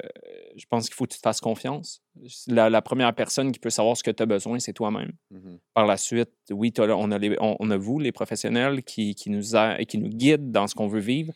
[0.56, 2.02] je pense qu'il faut que tu te fasses confiance.
[2.48, 5.14] La, la première personne qui peut savoir ce que tu as besoin, c'est toi-même.
[5.32, 5.60] Mhm.
[5.74, 9.30] Par la suite, oui, on, a les- on, on a vous, les professionnels, qui, qui
[9.30, 11.34] nous a- qui nous guident dans ce qu'on veut vivre.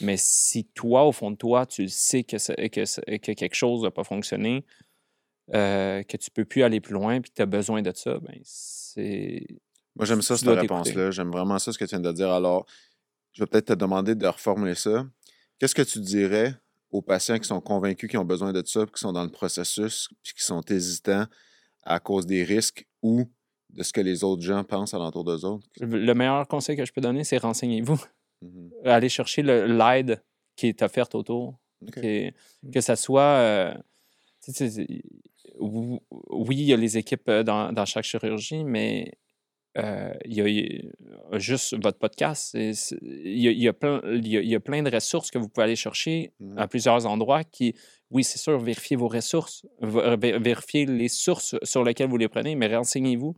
[0.00, 2.36] Mais si toi, au fond de toi, tu sais que,
[2.68, 4.64] que, quelque chose n'a pas fonctionné,
[5.54, 8.18] euh, que tu peux plus aller plus loin, puis que tu as besoin de ça,
[8.20, 9.46] ben c'est.
[9.98, 11.10] Moi, j'aime ça, Tu cette réponse-là.
[11.10, 12.30] J'aime vraiment ça, ce que tu viens de dire.
[12.30, 12.64] Alors,
[13.32, 15.06] je vais peut-être te demander de reformuler ça.
[15.58, 16.54] Qu'est-ce que tu dirais
[16.90, 19.30] aux patients qui sont convaincus qu'ils ont besoin de ça, puis qui sont dans le
[19.30, 21.26] processus, puis qui sont hésitants
[21.82, 23.24] à cause des risques ou
[23.70, 25.66] de ce que les autres gens pensent alentour d'eux autres?
[25.80, 28.00] Le meilleur conseil que je peux donner, c'est renseignez-vous.
[28.40, 28.70] Mhm.
[28.84, 30.22] Allez chercher le- l'aide
[30.56, 31.58] qui est offerte autour.
[31.92, 32.34] Qui est-
[32.72, 33.22] que ça soit.
[33.22, 33.74] euh,
[35.60, 39.12] oui, il y a les équipes euh, dans, dans chaque chirurgie, mais
[39.78, 40.90] euh, il y a- il y
[41.32, 42.54] a juste votre podcast.
[42.54, 42.72] Il
[43.42, 45.64] y, a, il y a plein, il y a- plein de ressources que vous pouvez
[45.64, 46.58] aller chercher Mhm.
[46.58, 47.74] à plusieurs endroits qui,
[48.10, 52.54] oui, c'est sûr, vérifiez vos ressources, vé- vérifiez les sources sur lesquelles vous les prenez,
[52.56, 53.34] mais renseignez-vous.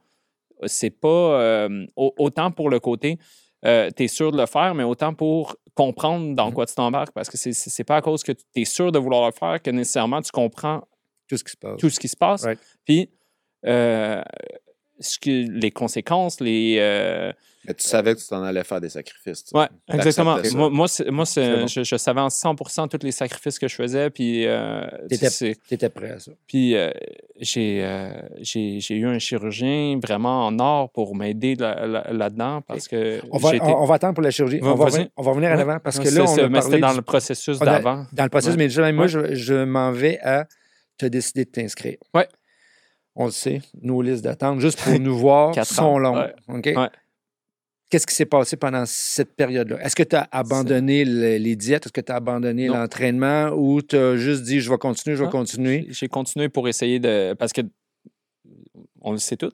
[0.66, 1.08] C'est pas
[1.40, 3.18] euh, au- autant pour le côté,
[3.62, 3.68] tu
[4.04, 6.54] es sûr de le faire, mais autant pour comprendre dans Mhm.
[6.54, 9.26] quoi tu t'embarques, parce que c'est- pas à cause que tu es sûr de vouloir
[9.26, 10.82] le faire que nécessairement tu comprends
[11.28, 11.76] Tout ce qui se passe.
[11.80, 12.44] tout ce qui se passe.
[12.44, 12.58] Right.
[12.84, 13.08] Puis,
[13.66, 14.22] euh,
[15.00, 16.76] ce que, les conséquences, les.
[16.78, 17.32] euh,
[17.66, 19.44] Mais tu savais que tu t'en allais faire des sacrifices.
[19.44, 19.56] tu sais.
[19.58, 20.36] Ouais, T'acceptais exactement.
[20.70, 21.66] Moi, moi, bon.
[21.66, 24.10] je, je savais en 100% tous les sacrifices que je faisais.
[24.10, 26.32] Puis, euh, Tu étais prêt à ça.
[26.46, 26.90] puis euh,
[27.38, 32.60] j'ai euh, j'ai j'ai eu un chirurgien vraiment en or pour m'aider là- là- là-dedans
[32.66, 34.58] parce que On va, on, on va attendre pour la chirurgie.
[34.62, 34.86] On, va
[35.16, 35.60] on va revenir en Ouais.
[35.62, 38.06] avant parce que là, on mais c'était dans du- le processus d'avant.
[38.12, 38.64] Dans le processus, Ouais.
[38.64, 39.08] mais jamais, moi, Ouais.
[39.08, 40.46] je, je m'en vais à
[40.98, 41.96] te décider de t'inscrire.
[42.14, 42.28] Ouais.
[43.16, 46.32] On le sait, nos listes d'attente, juste pour nous voir, sont ans, longues.
[46.48, 46.88] Ouais.
[47.90, 49.80] Qu'est-ce qui s'est passé pendant cette période-là?
[49.84, 51.86] Est-ce que tu as abandonné le- les diètes?
[51.86, 55.20] Est-ce que tu as abandonné l'entraînement ou tu as juste dit je vais continuer, je
[55.22, 55.30] vais Non.
[55.32, 55.86] continuer?
[55.90, 57.34] J'ai continué pour essayer de.
[57.34, 57.62] Parce que
[59.00, 59.50] on le sait tout.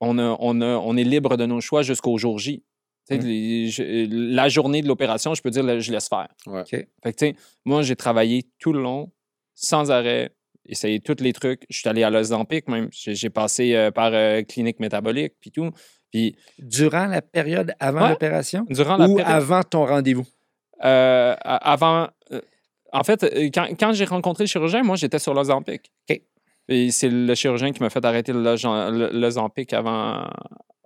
[0.00, 2.64] On, a, on, a- on est libre de nos choix jusqu'au jour J.
[3.10, 6.28] Les- je- la journée de l'opération, je peux dire, je laisse faire.
[6.46, 6.64] Ouais.
[6.66, 7.32] Fait que,
[7.64, 9.10] moi, j'ai travaillé tout le long,
[9.54, 10.30] sans arrêt,
[10.68, 11.62] essayé tous les trucs.
[11.70, 12.88] Je suis allé à l'Ozampic même.
[12.92, 15.70] J'ai passé euh, par euh, clinique métabolique, puis tout.
[16.12, 18.08] Puis Durant la période avant Ouais.
[18.10, 20.26] l'opération durant la ou période- avant ton rendez-vous?
[20.84, 22.08] Euh, avant.
[22.92, 25.90] en fait, quand, quand j'ai rencontré le chirurgien, moi, j'étais sur l'Ozempic.
[26.08, 26.20] OK.
[26.68, 30.28] Et c'est le chirurgien qui m'a fait arrêter le le- l'Ozempic avant,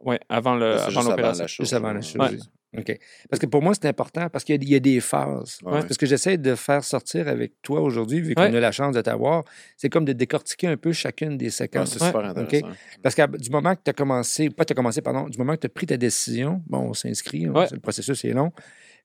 [0.04, 1.42] ouais, avant le- C'est avant juste avant l'opération.
[1.44, 1.46] la.
[1.48, 2.02] Juste avant la Ouais.
[2.02, 2.40] chirurgie.
[2.78, 2.98] OK.
[3.28, 5.58] Parce que pour moi, c'est important parce qu'il y, a- il y a des phases.
[5.62, 5.80] Ouais.
[5.80, 8.56] Parce que j'essaie de faire sortir avec toi aujourd'hui, vu qu'on Ouais.
[8.56, 9.44] a la chance de t'avoir,
[9.76, 11.90] c'est comme de décortiquer un peu chacune des Ouais, séquences.
[11.98, 12.68] c'est super intéressant.
[13.02, 15.54] Parce que du moment que tu as commencé, pas tu as commencé, pardon, du moment
[15.54, 18.52] que tu as pris ta décision, bon, on s'inscrit, hein, le processus est long.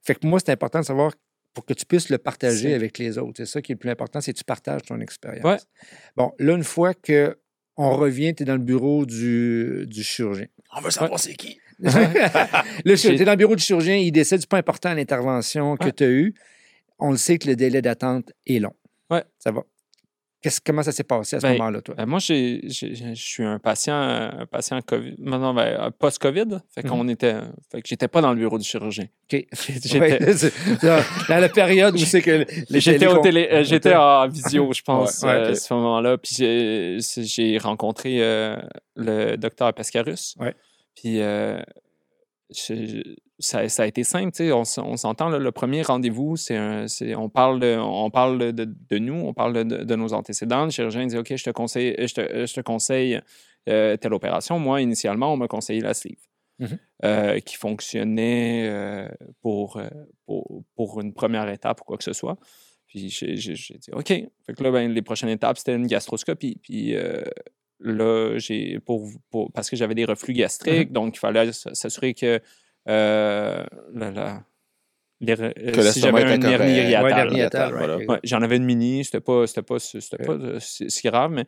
[0.02, 1.12] Fait que pour moi, c'est important de savoir
[1.54, 3.34] pour que tu puisses le partager avec les autres.
[3.38, 5.44] C'est ça qui est le plus important, c'est que tu partages ton expérience.
[5.44, 5.58] Ouais.
[6.16, 7.36] Bon, là, une fois que
[7.76, 10.46] on revient, tu es dans le bureau du, du chirurgien.
[10.76, 11.58] On veut savoir c'est qui.
[11.78, 11.88] le
[12.96, 15.84] chir- J'ai- t'es dans le bureau du chirurgien, il décide, c'est pas important l'intervention que
[15.86, 15.92] Ouais.
[15.92, 16.34] tu as eue.
[16.98, 18.74] On le sait que le délai d'attente est long.
[19.10, 19.22] Ouais.
[19.38, 19.62] Ça va.
[20.40, 21.96] Qu'est-ce, comment ça s'est passé à ce Ben, moment-là, toi?
[21.96, 22.68] Ben, moi, je
[23.14, 26.60] suis un patient, un patient COVID, non, ben, euh, post-COVID.
[26.72, 27.34] Fait qu'on était,
[27.72, 29.06] fait que j'étais pas dans le bureau du chirurgien.
[29.32, 29.46] OK.
[29.84, 30.18] J'étais-
[30.82, 31.02] dans,
[31.40, 35.22] la période où c'est que les J'étais au télé, euh, j'étais en visio, je pense,
[35.22, 35.50] Ouais, ouais, euh, ok.
[35.50, 36.18] à ce moment-là.
[36.18, 38.56] Puis j'ai- j'ai rencontré euh,
[38.94, 40.36] le docteur Pescarus.
[40.38, 40.54] Ouais.
[40.94, 41.60] Puis euh,
[42.50, 43.02] je-
[43.40, 46.58] ça, ça a été simple, tu sais, on, on s'entend, le premier rendez-vous, c'est
[47.16, 50.64] on parle, de, on parle de, nous, on parle de, de nos antécédents.
[50.64, 53.20] Le chirurgien dit, OK, je te conseille, je te, je te conseille
[53.68, 54.58] euh, telle opération.
[54.58, 56.18] Moi, initialement, on m'a conseillé la sleeve.
[56.60, 56.78] Mhm.
[57.04, 59.08] euh, qui fonctionnait euh,
[59.42, 59.80] pour,
[60.26, 62.36] pour, pour une première étape ou quoi que ce soit.
[62.88, 64.08] Puis j'ai dit OK.
[64.08, 66.58] Fait que là, ben, les prochaines étapes, c'était une gastroscopie.
[66.60, 66.96] Puis
[67.80, 72.40] là, j'ai pour, pour- parce que j'avais des reflux gastriques, donc il fallait s'assurer que
[72.88, 73.64] euh,
[75.20, 76.74] les re- euh, Que si j'avais une hernie
[77.38, 77.74] hiatale.
[77.76, 77.96] voilà.
[78.06, 81.44] Ouais, j'en avais une mini, c'était pas, c'était pas, c'était pas si, grave, mais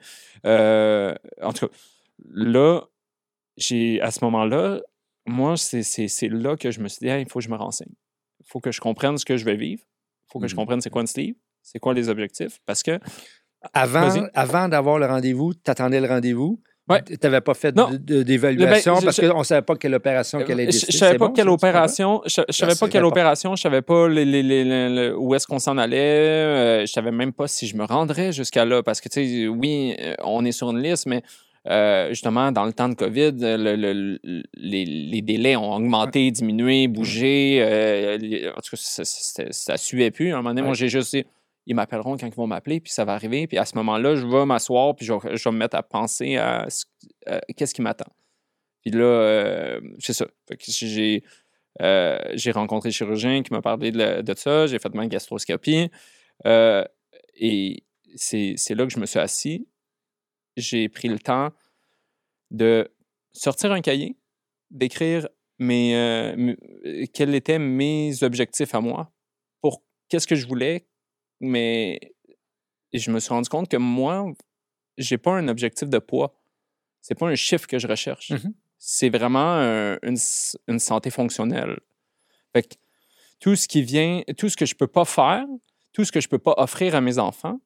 [0.46, 1.74] euh, en tout cas,
[2.35, 2.81] là,
[3.57, 4.81] j'ai, à ce moment-là,
[5.26, 7.50] moi, c'est, c'est, c'est là que je me suis dit, Hey, il faut que je
[7.50, 7.92] me renseigne.
[8.40, 9.83] Il faut que je comprenne ce que je vais vivre.
[9.85, 10.59] Il faut que je Mhm.
[10.61, 12.98] comprenne c'est quoi une sleeve, c'est quoi les objectifs, parce que
[13.72, 14.00] Avant,
[14.35, 16.61] avant d'avoir le rendez-vous, tu attendais le rendez-vous.
[16.88, 17.03] Ouais.
[17.05, 20.53] Tu n'avais pas fait d'évaluation Ben, je- parce qu'on ne savait pas quelle opération qu'elle
[20.61, 20.93] allait je, décider.
[20.93, 24.43] je savais pas quelle opération, je, savais pas quelle opération, je savais pas les, les-
[24.43, 27.77] les- les- les- où est-ce qu'on s'en allait, euh, je savais même pas si je
[27.77, 31.07] me rendrais jusqu'à là, parce que, tu sais, oui, euh, on est sur une liste,
[31.07, 31.23] mais
[31.69, 35.75] euh, justement, dans le temps de COVID, euh, le- le- le- les, les délais ont
[35.75, 38.16] augmenté, diminué, bougé, euh,
[38.51, 40.31] en tout cas, ça, ça, ça suivait plus.
[40.33, 41.25] À un moment donné, moi, j'ai juste dit,
[41.66, 44.27] ils m'appelleront quand ils vont m'appeler, puis ça va arriver, puis à ce moment-là, je
[44.27, 46.66] vais m'asseoir, puis je vais, je me mettre à penser à
[47.29, 48.11] euh, qu'est-ce qui m'attend.
[48.83, 50.27] Puis là, euh, c'est ça.
[50.59, 51.23] J'ai,
[51.83, 54.66] euh, j'ai rencontré le chirurgien qui m'a parlé de, de ça.
[54.66, 55.90] J'ai fait ma gastroscopie.
[57.37, 57.85] Et
[58.16, 59.68] c'est, là que je me suis assis.
[60.57, 61.51] J'ai pris le temps
[62.51, 62.90] de
[63.33, 64.16] sortir un cahier,
[64.70, 69.12] d'écrire quels étaient mes objectifs à moi,
[69.61, 70.87] pour qu'est-ce que je voulais.
[71.40, 71.98] Mais
[72.92, 74.31] je me suis rendu compte que moi,
[74.98, 76.35] j'ai pas un objectif de poids.
[77.00, 78.31] C'est pas un chiffre que je recherche.
[78.31, 78.55] Mhm.
[78.79, 80.16] C'est vraiment un- une,
[80.68, 81.79] une santé fonctionnelle.
[82.53, 82.74] Fait que
[83.38, 85.44] tout ce qui vient, tout ce que je peux pas faire,
[85.92, 87.61] tout ce que je peux pas offrir à mes enfants.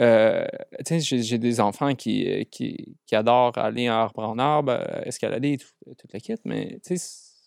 [0.00, 0.46] euh,
[0.88, 6.06] j'ai, des enfants qui, qui, qui adorent aller arbre en arbre, euh, escalader, tout, tout
[6.12, 6.78] le kit, mais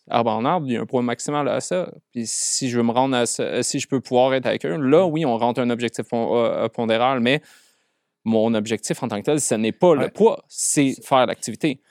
[0.10, 1.92] arbre en arbre, il y a un poids maximal à ça.
[2.12, 4.76] Puis si je veux me rendre à ça, si je peux pouvoir être avec eux,
[4.78, 7.42] là, oui, on rentre un objectif pon- euh, pondéral, mais
[8.24, 11.82] mon objectif en tant que tel, ce n'est pas le poids, c'est faire l'activité.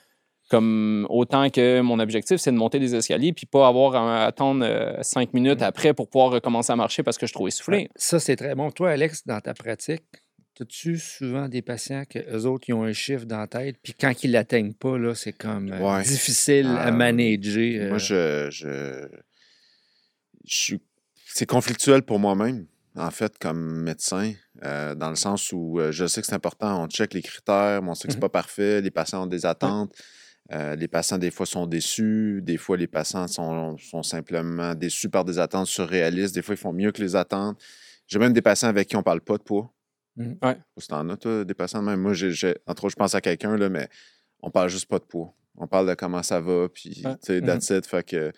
[0.49, 4.63] Comme autant que mon objectif, c'est de monter des escaliers puis pas avoir à attendre
[4.63, 7.89] euh, cinq minutes après pour pouvoir recommencer à marcher parce que je suis trop essoufflé.
[7.95, 8.69] Ça, c'est très bon.
[8.69, 10.03] Toi, Alex, dans ta pratique,
[10.61, 13.93] as-tu souvent des patients que eux autres, ils ont un chiffre dans la tête, puis
[13.93, 16.03] quand ils ne l'atteignent pas, là, c'est comme euh, Ouais.
[16.03, 17.81] difficile à Euh, manager.
[17.83, 19.07] euh, Moi, je, je,
[20.45, 20.81] je suis.
[21.27, 22.65] C'est conflictuel pour moi-même,
[22.95, 26.83] en fait, comme médecin, euh, dans le sens où euh, je sais que c'est important,
[26.83, 28.21] on check les critères, mais on sait que c'est Mhm.
[28.21, 29.93] pas parfait, les patients ont des attentes.
[30.51, 32.39] euh, les patients, des fois, sont déçus.
[32.43, 36.35] Des fois, les patients sont, sont simplement déçus par des attentes surréalistes.
[36.35, 37.59] Des fois, ils font mieux que les attentes.
[38.05, 39.73] J'ai même des patients avec qui on parle pas de poids.
[40.17, 40.37] Mhm.
[40.41, 40.57] Ouais.
[40.77, 41.99] Ou si t'en as, toi, des patients de même.
[42.01, 43.89] Moi, j'ai, entre autres, je pense à quelqu'un, là, mais
[44.41, 45.33] on parle juste pas de poids.
[45.57, 47.13] On parle de comment ça va, puis, Ouais.
[47.15, 47.47] tu sais, Mhm.
[47.47, 47.85] that's it.
[47.85, 48.31] Fait que,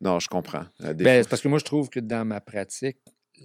[0.00, 0.64] non, je comprends.
[0.82, 2.98] Euh, Ben, parce que moi, je trouve que dans ma pratique,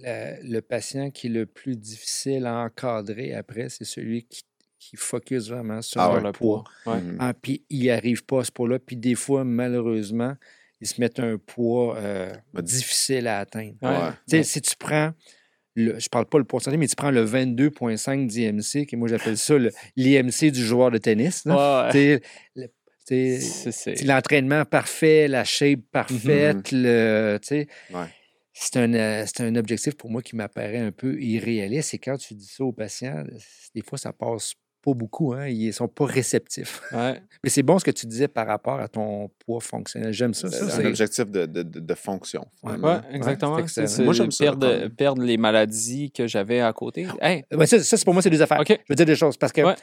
[0.04, 4.42] le patient qui est le plus difficile à encadrer après, c'est celui qui,
[4.78, 6.22] qui focus vraiment sur Ah le ouais.
[6.22, 6.64] le poids.
[6.84, 6.94] poids.
[6.94, 7.00] Ouais.
[7.02, 7.16] Mhm.
[7.20, 8.78] Ah, puis il arrive pas à ce poids-là.
[8.80, 10.34] Puis des fois, malheureusement,
[10.80, 13.76] ils se mettent un poids euh, difficile à atteindre.
[13.82, 13.88] Ouais.
[13.90, 14.10] Ouais.
[14.28, 15.12] Tu sais, si tu prends,
[15.74, 19.36] le, je parle pas le santé, mais tu prends le 22,5 d'IMC, que moi j'appelle
[19.38, 21.44] ça le- l'IMC du joueur de tennis.
[21.46, 22.20] Ouais,
[22.56, 22.68] le-
[23.04, 23.40] C'est-
[24.04, 27.38] l'entraînement parfait, la shape parfaite, le.
[27.92, 28.06] Ouais.
[28.54, 31.94] C'est un, euh, c'est un objectif pour moi qui m'apparaît un peu irréaliste.
[31.94, 33.24] Et quand tu dis ça aux patients,
[33.74, 34.52] des fois, ça passe
[34.82, 35.32] pas beaucoup.
[35.32, 35.46] Hein?
[35.48, 36.82] Ils sont pas réceptifs.
[36.92, 37.20] Ouais.
[37.44, 40.12] Mais c'est bon ce que tu disais par rapport à ton poids fonctionnel.
[40.12, 40.50] J'aime ça.
[40.50, 42.42] ça, C'est un objectif de, de- de- de fonction.
[42.62, 42.74] Ouais.
[42.74, 42.88] finalement.
[43.08, 43.66] Ouais, exactement.
[43.66, 44.90] C'est- c'est Moi, j'aime ça, Perdre, même.
[44.90, 47.06] perdre les maladies que j'avais à côté.
[47.20, 48.60] Hey, Ouais, ça, ça, c'est pour moi, c'est deux affaires.
[48.60, 48.68] OK.
[48.70, 49.74] Je veux dire des choses parce que Ouais.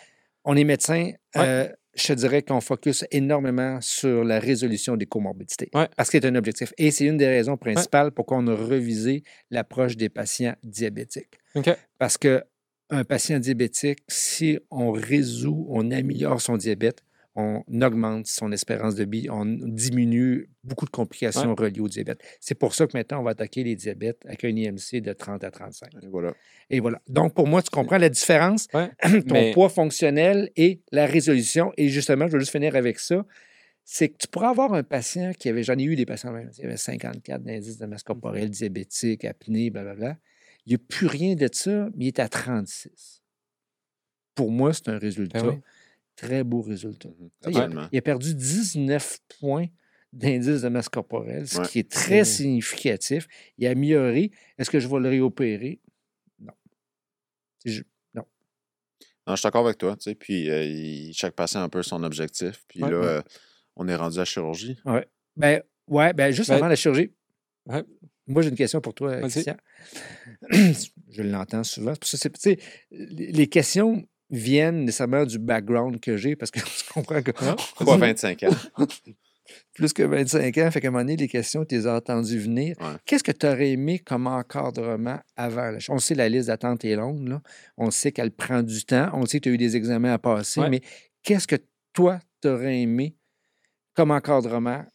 [0.46, 1.12] on est médecin.
[1.38, 5.70] euh, je te dirais qu'on focus énormément sur la résolution des comorbidités.
[5.74, 5.90] Ouais.
[5.98, 6.72] Parce que c'est un objectif.
[6.78, 11.40] Et c'est une des raisons principales pourquoi on a revisé l'approche des patients diabétiques.
[11.56, 11.70] OK.
[11.98, 12.44] Parce que
[12.90, 17.04] un patient diabétique, si on résout, on améliore son diabète,
[17.36, 22.20] on augmente son espérance de vie, on diminue beaucoup de complications reliées au diabète.
[22.42, 25.44] C'est pour ça que maintenant, on va attaquer les diabètes avec un IMC de 30
[25.44, 25.90] à 35.
[26.02, 26.34] Et voilà.
[26.70, 27.00] Et voilà.
[27.08, 28.90] Donc, pour moi, tu comprends la différence, Ouais.
[29.24, 31.72] ton Mais- poids fonctionnel et la résolution.
[31.78, 33.26] Et justement, je veux juste finir avec ça.
[33.86, 36.66] C'est que tu pourrais avoir un patient qui avait, j'en ai eu des patients, il
[36.66, 40.18] avait 54 d'indice de masse corporelle, diabétique, apnée, blablabla.
[40.66, 43.22] Il n'y a plus rien de ça, mais il est à 36.
[44.36, 45.42] Pour moi, c'est un résultat.
[45.42, 45.62] Ben oui.
[46.16, 47.10] Très beau résultat.
[47.20, 47.88] Il a, Absolument.
[47.92, 49.68] il a perdu 19 points
[50.12, 51.68] d'indice de masse corporelle, ce Ouais.
[51.68, 53.28] qui est très significatif.
[53.58, 54.32] Il a amélioré.
[54.58, 55.80] Est-ce que je vais le réopérer?
[56.40, 56.54] Non.
[57.64, 59.96] C'est ju- Non, je suis d'accord avec toi.
[59.96, 62.66] Tu sais, puis euh, il- chaque patient a un peu son objectif.
[62.68, 62.90] Puis Ouais.
[62.90, 63.22] là, euh,
[63.76, 64.80] on est rendu à la chirurgie.
[65.38, 67.12] Ben, ouais, ben, juste Ben- avant la chirurgie.
[68.30, 69.18] Moi, j'ai une question pour toi.
[69.22, 69.58] Christian.
[70.52, 71.94] je l'entends souvent.
[71.96, 72.30] Pour ça,
[72.92, 77.32] les questions viennent nécessairement du background que j'ai parce que tu comprends que
[77.86, 78.50] Pas 25 ans.
[79.74, 82.38] plus que 25 ans, fait qu'à un moment donné, les questions, tu les as entendues
[82.38, 82.76] venir.
[82.80, 82.86] Ouais.
[83.06, 85.76] Qu'est-ce que tu aurais aimé comme encadrement avant?
[85.90, 87.42] On sait que la liste d'attente est longue, là.
[87.78, 90.20] on sait qu'elle prend du temps, on sait que tu as eu des examens à
[90.20, 90.70] passer, Ouais.
[90.70, 90.82] mais
[91.24, 91.56] qu'est-ce que
[91.94, 93.16] toi, tu aurais aimé
[93.96, 94.86] comme encadrement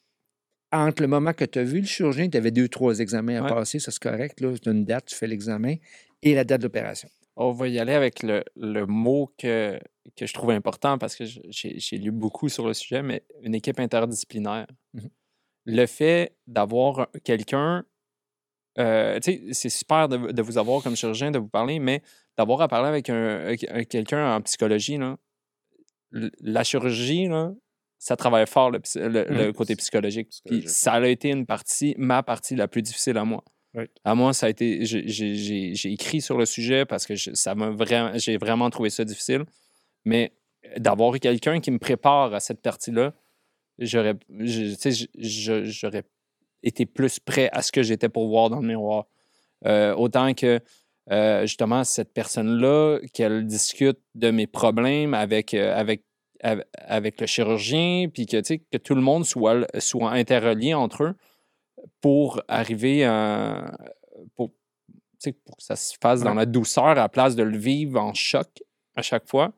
[0.75, 3.49] entre le moment que tu as vu le chirurgien, tu avais deux, trois examens à
[3.49, 5.77] passer, ça c'est correct, là, c'est une date, tu fais l'examen,
[6.23, 7.09] et la date de l'opération.
[7.37, 9.79] On va y aller avec le, le mot que,
[10.17, 13.81] que je trouve important parce que j'ai lu beaucoup sur le sujet, mais une équipe
[13.81, 14.67] interdisciplinaire.
[14.93, 15.11] Mhm.
[15.67, 17.85] Le fait d'avoir un- quelqu'un,
[18.79, 22.03] euh, tu sais, c'est super de, de vous avoir comme chirurgien, de vous parler, mais
[22.37, 25.17] d'avoir à parler avec un, un- quelqu'un en psychologie, là,
[26.41, 27.53] la chirurgie, là,
[27.99, 28.81] ça travaille fort le,
[29.49, 29.53] Mhm.
[29.53, 30.29] côté psychologique.
[30.45, 33.43] Puis ça a été une partie, ma partie la plus difficile à moi.
[33.75, 33.85] Oui.
[34.05, 34.85] À moi, ça a été.
[34.85, 38.13] j'ai- écrit sur le sujet parce que je- ça m'a vraiment.
[38.17, 39.45] J'ai vraiment trouvé ça difficile.
[40.05, 40.33] Mais
[40.77, 43.13] d'avoir quelqu'un qui me prépare à cette partie-là,
[43.77, 44.15] J'aurais
[46.63, 49.07] été plus prêt à ce que j'étais pour voir dans le miroir.
[49.67, 50.61] Euh, autant que.
[51.11, 56.03] euh, justement, cette personne-là, qu'elle discute de mes problèmes avec, euh, avec,
[56.45, 61.05] avec, le chirurgien, puis que, tu sais, que tout le monde soit, soit interrelié entre
[61.05, 61.15] eux
[62.01, 63.77] pour arriver à.
[64.37, 64.51] Pour,
[64.91, 66.37] tu sais, pour que ça se fasse dans Ouais.
[66.37, 68.49] la douceur à la place de le vivre en choc
[68.95, 69.53] à chaque fois.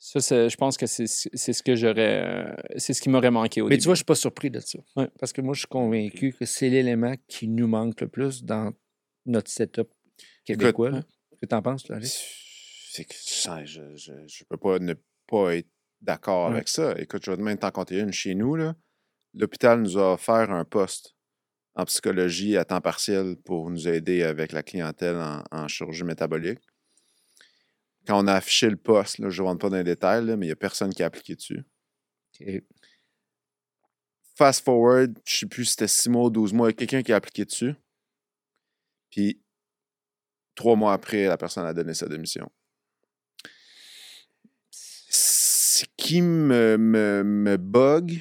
[0.00, 2.54] Ça, je pense que c'est c'est ce que j'aurais.
[2.76, 3.82] C'est ce qui m'aurait manqué au Mais début.
[3.82, 4.78] tu vois, je ne suis pas surpris de ça.
[4.94, 5.08] Ouais.
[5.18, 8.72] Parce que moi, je suis convaincu que c'est l'élément qui nous manque le plus dans
[9.26, 9.88] notre setup
[10.44, 10.90] québécois.
[10.92, 11.98] Qu'est-ce que tu en penses, là?
[12.00, 14.94] C'est que ça, je ne peux pas ne
[15.26, 15.68] pas être
[16.00, 16.56] d'accord Ouais.
[16.56, 16.94] avec ça.
[16.98, 18.56] Écoute, je vais même t'en compter une chez nous.
[19.34, 21.14] L'hôpital nous a offert un poste
[21.74, 26.60] en psychologie à temps partiel pour nous aider avec la clientèle en, en chirurgie métabolique.
[28.06, 30.36] Quand on a affiché le poste, là, je ne rentre pas dans les détails, là,
[30.36, 31.62] mais il n'y a personne qui a appliqué dessus.
[34.34, 36.74] Fast forward, je ne sais plus si c'était 6 mois ou 12 mois, il y
[36.74, 37.74] a quelqu'un qui a appliqué dessus.
[39.10, 39.40] Puis,
[40.54, 42.48] trois mois après, la personne a donné sa démission.
[45.78, 48.20] Ce qui me, me, me bug,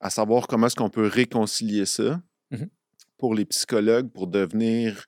[0.00, 2.20] à savoir comment est-ce qu'on peut réconcilier ça
[2.50, 2.68] Mhm.
[3.16, 5.06] pour les psychologues, pour devenir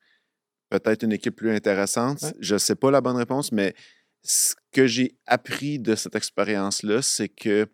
[0.71, 2.23] peut-être une équipe plus intéressante.
[2.23, 2.33] Ouais.
[2.41, 3.75] Je ne sais pas la bonne réponse, mais
[4.23, 7.67] ce que j'ai appris de cette expérience-là, c'est que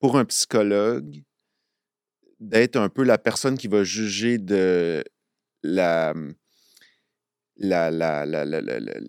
[0.00, 1.22] pour un psychologue,
[2.40, 5.02] d'être un peu la personne qui va juger de
[5.62, 6.12] la.
[7.56, 9.00] la, la, la, la- la- la-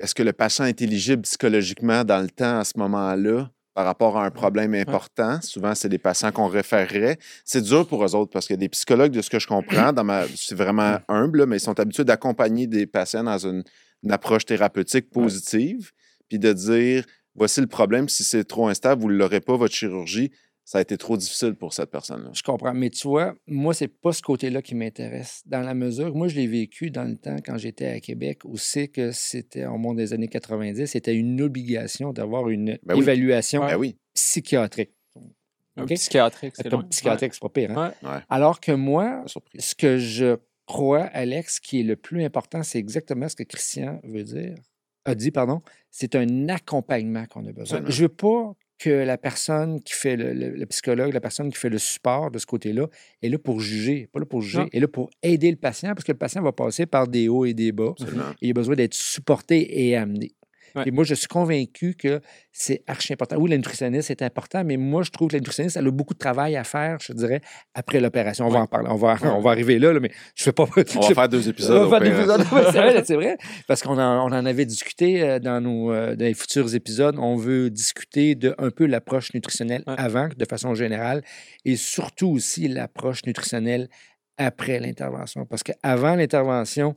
[0.00, 4.18] est-ce que le patient est éligible psychologiquement dans le temps à ce moment-là par rapport
[4.18, 5.40] à un problème important?
[5.42, 7.18] Souvent, c'est des patients qu'on référerait.
[7.44, 10.04] C'est dur pour eux autres parce que des psychologues, de ce que je comprends, dans
[10.04, 13.62] ma, c'est vraiment humble, mais ils sont habitués d'accompagner des patients dans une,
[14.02, 15.90] une approche thérapeutique positive,
[16.28, 19.74] puis de dire voici le problème, si c'est trop instable, vous ne l'aurez pas, votre
[19.74, 20.32] chirurgie,
[20.70, 22.28] ça a été trop difficile pour cette personne-là.
[22.34, 22.74] Je comprends.
[22.74, 25.42] Mais tu vois, moi, c'est pas ce côté-là qui m'intéresse.
[25.46, 28.58] Dans la mesure, moi, je l'ai vécu dans le temps quand j'étais à Québec, où
[28.58, 33.00] c'est que c'était, au monde des années 90, c'était une obligation d'avoir une Ben oui.
[33.00, 33.96] évaluation Ben oui.
[34.12, 34.90] psychiatrique.
[35.76, 37.70] Un psychiatrique, c'est psychiatrique, c'est pas pire.
[37.78, 37.94] hein?
[38.02, 38.08] Ouais.
[38.10, 39.24] Ouais, Alors que moi,
[39.58, 44.00] ce que je crois, Alex, qui est le plus important, c'est exactement ce que Christian
[44.04, 44.54] veut dire,
[45.06, 47.78] a dit, pardon, c'est un accompagnement qu'on a besoin.
[47.78, 47.90] Absolument.
[47.90, 51.58] Je veux pas que la personne qui fait le, le- le psychologue, la personne qui
[51.58, 52.86] fait le support de ce côté-là,
[53.22, 54.68] est là pour juger, pas là pour juger, Non.
[54.72, 57.44] est là pour aider le patient, parce que le patient va passer par des hauts
[57.44, 57.90] et des bas.
[57.98, 58.24] Absolument.
[58.40, 60.32] Il a besoin d'être supporté et amené.
[60.74, 60.84] Ouais.
[60.86, 62.20] Et moi, je suis convaincu que
[62.52, 63.36] c'est archi important.
[63.36, 66.14] Oui, la nutritionniste, c'est important, mais moi, je trouve que la nutritionniste, elle a beaucoup
[66.14, 67.40] de travail à faire, je dirais,
[67.74, 68.46] après l'opération.
[68.46, 68.88] On va en parler.
[68.90, 70.64] On va, on va arriver là, là, mais je fais pas.
[70.96, 71.76] On va faire deux épisodes.
[71.76, 72.44] On va faire des épisodes.
[72.72, 73.36] C'est vrai, c'est vrai.
[73.66, 77.16] Parce qu'on en, on en avait discuté euh, dans, nos, euh, dans les futurs épisodes.
[77.18, 81.22] On veut discuter de un peu l'approche nutritionnelle avant, de façon générale,
[81.64, 83.88] et surtout aussi l'approche nutritionnelle
[84.36, 85.46] après l'intervention.
[85.46, 86.96] Parce qu'avant l'intervention,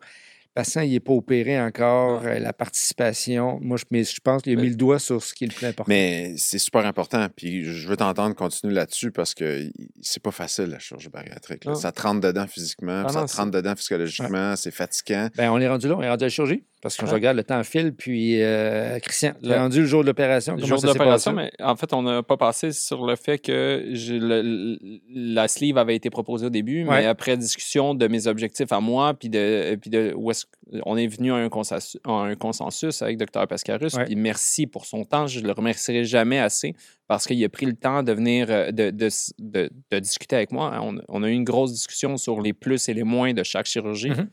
[0.54, 3.60] patient il n'est pas opéré encore, euh, la participation.
[3.62, 5.54] Moi, je, mais je pense qu'il a mis le doigt sur ce qui est le
[5.54, 5.90] plus important.
[5.90, 7.28] Mais c'est super important.
[7.36, 9.70] Puis je veux t'entendre continuer là-dessus parce que
[10.02, 11.66] c'est pas facile, la chirurgie bariatrique.
[11.66, 11.76] Non.
[11.76, 15.30] Ça te rentre dedans physiquement, Ah puis ça te rentre dedans psychologiquement, c'est fatigant.
[15.36, 16.64] Ben, on est rendu là, on est rendu à la chirurgie?
[16.82, 17.94] Parce que je regarde, le temps file.
[17.94, 20.56] Puis, euh, Christian, tu Le- rendu le jour de l'opération.
[20.56, 23.84] Le jour de l'opération, mais en fait, on n'a pas passé sur le fait que
[23.86, 24.78] le-
[25.14, 27.02] la sleeve avait été proposée au début, Ouais.
[27.02, 30.46] mais après discussion de mes objectifs à moi, puis de, puis de où est-ce
[30.86, 33.46] on est venu à un consensus, à un consensus avec Dr.
[33.48, 34.06] Pascarus, Ouais.
[34.06, 35.28] puis merci pour son temps.
[35.28, 36.74] Je le remercierai jamais assez
[37.08, 39.10] parce qu'il a pris le temps de venir euh, de, de,
[39.40, 40.80] de- de discuter avec moi.
[40.82, 43.66] On, on a eu une grosse discussion sur les plus et les moins de chaque
[43.66, 44.12] chirurgie.
[44.12, 44.30] Mhm.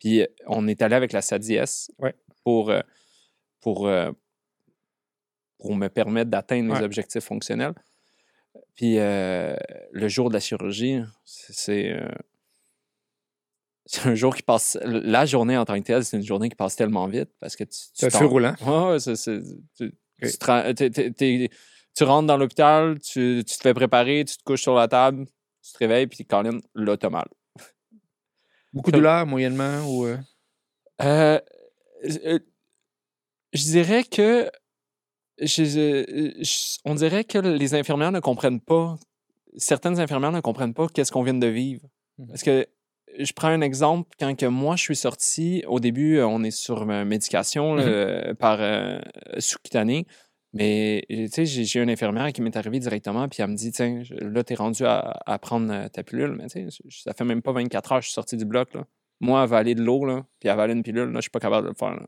[0.00, 2.14] Puis euh, on est allé avec la SADIS Ouais.
[2.42, 2.80] pour, euh,
[3.60, 4.10] pour, euh,
[5.58, 7.74] pour me permettre d'atteindre mes objectifs fonctionnels.
[8.74, 9.54] Puis euh,
[9.92, 12.08] le jour de la chirurgie, c'est- euh,
[14.04, 14.78] un jour qui passe.
[14.84, 17.64] La journée en tant que telle, c'est une journée qui passe tellement vite parce que
[17.64, 17.78] tu.
[17.94, 18.54] tu C'est roulant.
[18.62, 20.34] Ouais, te
[21.96, 25.26] tu rentres dans l'hôpital, tu, tu te fais préparer, tu te couches sur la table,
[25.60, 27.26] tu te réveilles, puis Colin, là, t'as mal.
[28.72, 30.06] Beaucoup de douleur, moyennement, ou...
[30.06, 30.16] euh,
[31.02, 31.40] Euh,
[32.24, 32.38] euh,
[33.52, 34.50] je dirais que
[35.40, 35.64] je-
[36.42, 38.96] je- on dirait que les infirmières ne comprennent pas,
[39.56, 41.82] certaines infirmières ne comprennent pas qu'est-ce qu'on vient de vivre.
[42.18, 42.28] Mhm.
[42.28, 42.66] Parce que
[43.18, 46.88] je prends un exemple, quand que moi je suis sorti, au début, on est sur
[46.88, 48.34] euh, médication là, Mhm.
[48.36, 48.58] par
[49.38, 50.06] sous-cutanée.
[50.52, 54.02] Mais tu sais, j'ai une infirmière qui m'est arrivée directement, puis elle me dit Tiens,
[54.10, 56.32] là, t'es rendu à, prendre euh, ta pilule.
[56.32, 58.74] Mais tu sais, ça fait même pas 24 heures je suis sorti du bloc.
[58.74, 58.84] Là.
[59.20, 61.72] Moi, avaler de l'eau, là, puis avaler une pilule, là, je suis pas capable de
[61.72, 61.98] le faire.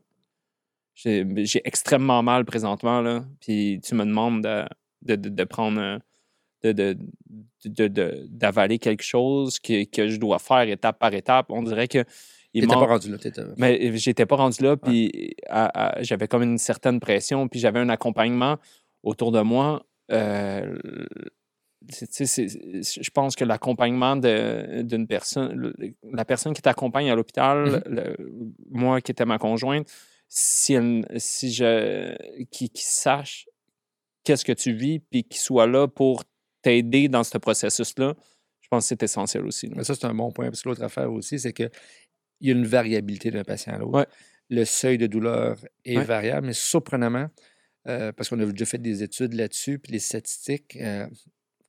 [0.95, 4.65] J'ai extrêmement mal présentement, là, puis tu me demandes euh,
[5.01, 5.29] de- de-
[7.65, 11.45] de- de- d'avaler quelque chose que, que je dois faire étape par étape.
[11.49, 12.03] On dirait que.
[12.61, 13.17] T'étais pas rendu là.
[13.17, 17.59] t'étais- mais j'étais pas rendu là, puis à- à- j'avais comme une certaine pression, puis
[17.59, 18.57] j'avais un accompagnement
[19.03, 19.85] autour de moi.
[20.11, 20.77] Euh,
[21.89, 25.73] c'est- c'est- je pense que l'accompagnement de- d'une personne,
[26.11, 28.15] la personne qui t'accompagne à l'hôpital, le-
[28.69, 29.87] moi qui étais ma conjointe,
[30.29, 32.15] si, elle- si je,
[32.51, 33.47] qui, qui sache
[34.23, 36.23] qu'est-ce que tu vis, puis qui soit là pour
[36.61, 38.15] t'aider dans ce processus-là,
[38.61, 39.69] je pense que c'est essentiel aussi.
[39.75, 40.45] Mais ça, c'est un bon point.
[40.45, 41.51] Parce que l'autre affaire aussi, c'est
[42.43, 43.97] qu'il y a une variabilité d'un patient à l'autre.
[43.99, 44.05] Ouais.
[44.49, 46.03] Le seuil de douleur est Ouais.
[46.03, 47.27] variable, mais surprenamment,
[47.87, 51.07] euh, parce qu'on a déjà fait des études là-dessus, puis les statistiques, euh,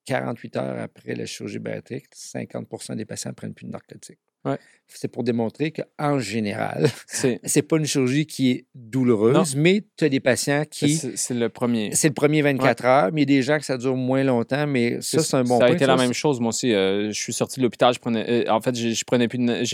[0.06, 4.18] 48 heures après la chirurgie bariatrique, 50% des patients prennent plus de narcotiques.
[4.44, 4.58] Ouais.
[4.86, 10.10] C'est pour démontrer qu'en général, C'est pas une chirurgie qui est douloureuse, mais tu as
[10.10, 10.96] des patients qui.
[10.96, 11.94] c'est- le premier.
[11.94, 14.22] C'est le premier 24 heures, mais il y a des gens que ça dure moins
[14.22, 15.72] longtemps, mais ça, c'est un bon Ça point.
[15.72, 16.74] a été la même chose, moi aussi.
[16.74, 18.28] Euh, je suis sorti de l'hôpital, je prenais.
[18.46, 19.64] euh, en fait, j'ai- je prenais plus de.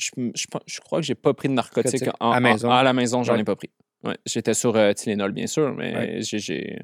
[0.00, 0.10] Je,
[0.66, 2.14] je, crois que j'ai pas pris de narcotique Narcotique.
[2.20, 2.70] en- À en- maison.
[2.70, 3.40] à la maison, j'en Ouais.
[3.40, 3.70] ai pas pris.
[4.02, 6.18] Ouais, J'étais sur euh, Tylenol, bien sûr, mais Ouais.
[6.22, 6.78] j'ai-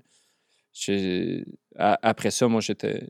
[1.78, 3.08] Après ça, moi, j'étais.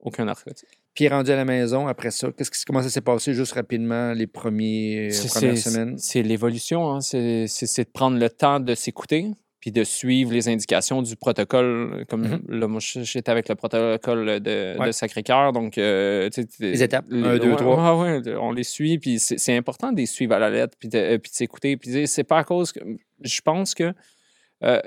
[0.00, 0.68] Aucun narcotique.
[0.94, 4.12] Puis rendu à la maison, après ça, qu'est-ce qui, comment ça s'est passé juste rapidement
[4.12, 5.98] les premiers, C'est- premières c'est- semaines?
[5.98, 7.00] C'est l'évolution, hein.
[7.00, 9.26] c'est de prendre le temps de s'écouter,
[9.66, 12.04] puis de suivre les indications du protocole.
[12.08, 12.42] Comme Mhm.
[12.60, 14.86] là, moi, j'étais avec le protocole de, Ouais.
[14.86, 15.76] de Sacré-Cœur, donc...
[15.76, 18.00] euh, tu sais, t'es- Les étapes, les- un, deux, ouais, trois.
[18.00, 20.76] ouais, ouais, on les suit, puis c'est c'est important de les suivre à la lettre,
[20.78, 21.76] puis de, euh, puis de s'écouter.
[21.76, 22.78] Puis c'est pas à cause que...
[23.22, 23.92] Je pense que
[24.62, 24.80] euh,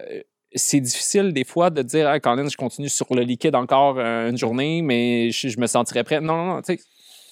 [0.55, 4.29] c'est difficile des fois de dire hey, Colin, je continue sur le liquide encore euh,
[4.29, 6.21] une journée, mais je, je me sentirais prêt.
[6.21, 6.81] Non, non, non, tu sais,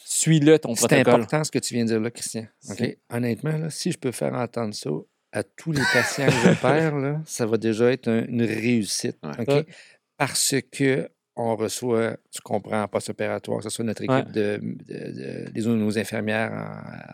[0.03, 1.13] suis-le ton C'est protocole.
[1.13, 2.41] important ce que tu viens de dire là, Christian.
[2.69, 2.75] OK?
[2.77, 4.89] C'est- Honnêtement, là, si je peux faire entendre ça
[5.31, 9.17] à tous les patients que j'opère, là, ça va déjà être un- une réussite.
[9.23, 9.31] Ouais.
[9.39, 9.47] OK?
[9.47, 9.65] Ouais.
[10.17, 14.23] Parce que on reçoit, tu comprends, en post-opératoire, que ce soit notre équipe Ouais.
[14.31, 16.51] de, de- de- nos infirmières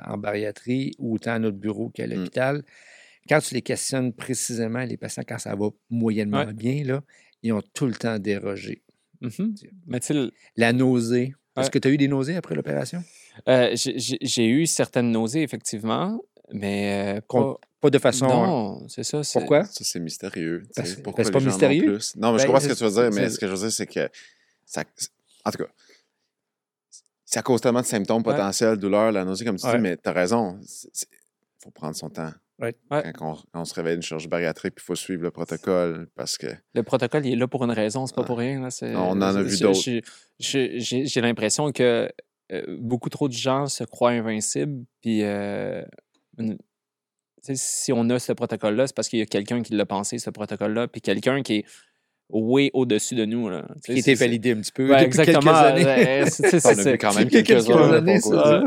[0.07, 2.11] en, en bariatrie ou autant à notre bureau qu'à Mm.
[2.14, 2.64] l'hôpital.
[3.28, 6.53] Quand tu les questionnes précisément, les patients, quand ça va moyennement Ouais.
[6.53, 7.01] bien, là,
[7.41, 8.82] ils ont tout le temps dérogé.
[9.88, 11.34] Mais tu sais, le- La nausée.
[11.57, 13.03] Est-ce que tu as eu des nausées après l'opération?
[13.49, 16.22] euh, j'ai- eu certaines nausées, effectivement,
[16.53, 18.27] mais euh, pas- Pas de façon.
[18.27, 19.23] Non, c'est ça.
[19.25, 19.65] c'est- Pourquoi?
[19.65, 20.63] Ça, c'est mystérieux.
[20.73, 21.84] Parce- ben, Pourquoi c'est pas mystérieux.
[21.95, 22.15] plus?
[22.15, 23.57] Non, mais je Ben, comprends ce que tu veux dire, mais ce que je veux
[23.57, 24.09] dire, c'est que
[24.65, 24.84] ça,
[25.43, 25.69] en tout cas,
[27.25, 28.31] ça cause tellement de symptômes Ouais.
[28.34, 29.75] potentiels, douleur, la nausée, comme tu Ouais.
[29.75, 30.57] dis, mais tu as raison.
[30.61, 31.05] Il
[31.61, 32.31] faut prendre son temps.
[32.59, 32.73] Ouais.
[32.89, 36.38] Quand, on, quand on se réveille d'une chirurgie bariatrique, il faut suivre le protocole parce
[36.38, 38.61] que Le protocole, il est là pour une raison, c'est pas pour rien.
[38.61, 39.81] là, c'est- On en a vu d'autres.
[40.39, 42.09] j'ai- l'impression que
[42.51, 45.84] euh, beaucoup trop de gens se croient invincibles, puis euh,
[46.38, 46.57] une-
[47.53, 50.29] si on a ce protocole-là, c'est parce qu'il y a quelqu'un qui l'a pensé, ce
[50.29, 51.65] protocole-là, puis quelqu'un qui est
[52.29, 53.49] way au-dessus de nous.
[53.49, 53.67] Là.
[53.85, 55.51] Qui était validé un petit peu Ouais, depuis exactement.
[55.53, 55.85] quelques années.
[55.85, 58.63] ouais, c'est- on a vu quand même quelques, quelques années, ça, ça.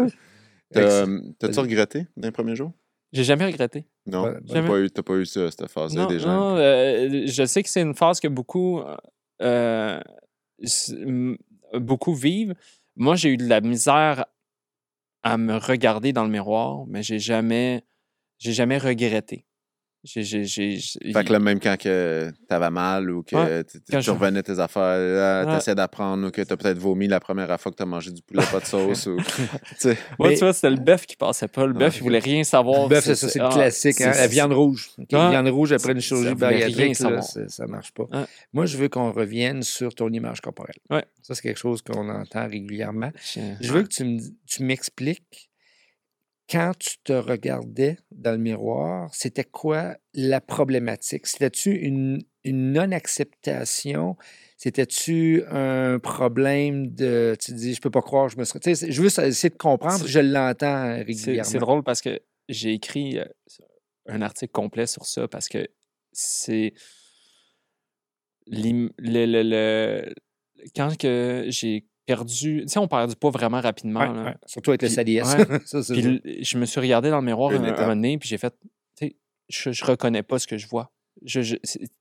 [0.72, 1.06] T'as-
[1.38, 2.72] T'as-tu regretté dans les premiers jours?
[3.12, 3.86] J'ai jamais regretté.
[4.04, 4.68] Non, t'as jamais.
[4.68, 6.28] pas, eu, t'as pas eu ça, cette phase-là des gens.
[6.28, 8.82] non, euh, je sais que c'est une phase que beaucoup,
[9.42, 10.00] euh,
[11.74, 12.54] beaucoup vivent.
[12.96, 14.26] Moi, j'ai eu de la misère
[15.22, 17.84] à me regarder dans le miroir, mais j'ai jamais,
[18.38, 19.44] j'ai jamais regretté.
[20.04, 23.64] J'ai, j'ai, j'ai- j'ai- Fait que là, même quand que t'avais mal ou que Ouais,
[23.90, 25.54] quand tu je- revenais tes affaires, là, Ouais.
[25.56, 28.44] t'essaies d'apprendre ou que t'as peut-être vomi la première fois que t'as mangé du poulet
[28.52, 29.16] pas de sauce ou...
[29.80, 29.88] tu.
[30.16, 31.66] Moi, Mais- tu vois, c'était le bœuf qui passait pas.
[31.66, 31.78] Le Ouais.
[31.80, 32.84] bœuf, il voulait rien savoir.
[32.84, 34.00] Le bœuf, c'est ça, c'est le ah, classique.
[34.00, 34.90] hein, La viande rouge.
[34.96, 35.30] OK, Ouais.
[35.30, 38.04] Viande rouge après une chirurgie bariatrique, là, ça marche pas.
[38.52, 40.76] Moi, je veux qu'on revienne sur ton image corporelle.
[40.88, 41.04] Ouais.
[41.22, 43.10] Ça, c'est quelque chose qu'on entend régulièrement.
[43.34, 45.45] Je- Je veux que tu me- tu m'expliques,
[46.50, 51.26] quand tu te regardais dans le miroir, c'était quoi la problématique?
[51.26, 54.16] C'était-tu une, une non-acceptation?
[54.56, 57.36] C'était-tu un problème de.
[57.40, 58.60] Tu te dis, je peux pas croire, je me serais.
[58.60, 61.50] Tu sais, je veux essayer de comprendre, je l'entends régulièrement.
[61.50, 63.24] c'est drôle parce que j'ai écrit euh,
[64.06, 65.66] un article complet sur ça parce que
[66.12, 66.72] c'est.
[68.48, 70.14] Le, le- le-
[70.76, 72.62] quand que j'ai perdu.
[72.62, 74.00] Tu sais, on perd du poids vraiment rapidement.
[74.00, 74.24] Ouais, là.
[74.24, 74.34] ouais.
[74.46, 74.94] Surtout avec le Puis-.
[75.66, 78.38] Ça, je me suis regardé dans le miroir Une un, un moment donné, puis j'ai
[78.38, 78.54] fait.
[78.96, 79.16] Tu sais,
[79.48, 80.92] je, je reconnais pas ce que je vois.
[81.24, 81.56] Je,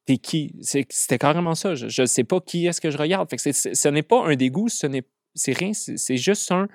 [0.05, 0.55] T'es qui?
[0.61, 1.73] C'était carrément ça.
[1.75, 3.29] Je ne sais pas qui est-ce que je regarde.
[3.29, 5.03] Fait que ce n'est pas un dégoût, ce n'est
[5.33, 5.71] c'est rien.
[5.73, 6.67] C'est juste un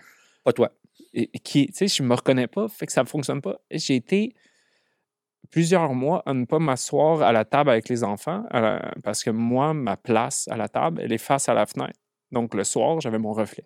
[0.44, 0.72] Pas toi.
[1.14, 3.58] et- qui, tu sais, je me reconnais pas, fait que ça ne fonctionne pas.
[3.70, 4.34] J'ai été
[5.50, 9.30] plusieurs mois à ne pas m'asseoir à la table avec les enfants la- parce que
[9.30, 11.98] moi, ma place à la table, elle est face à la fenêtre.
[12.32, 13.64] Donc, le soir, j'avais mon reflet.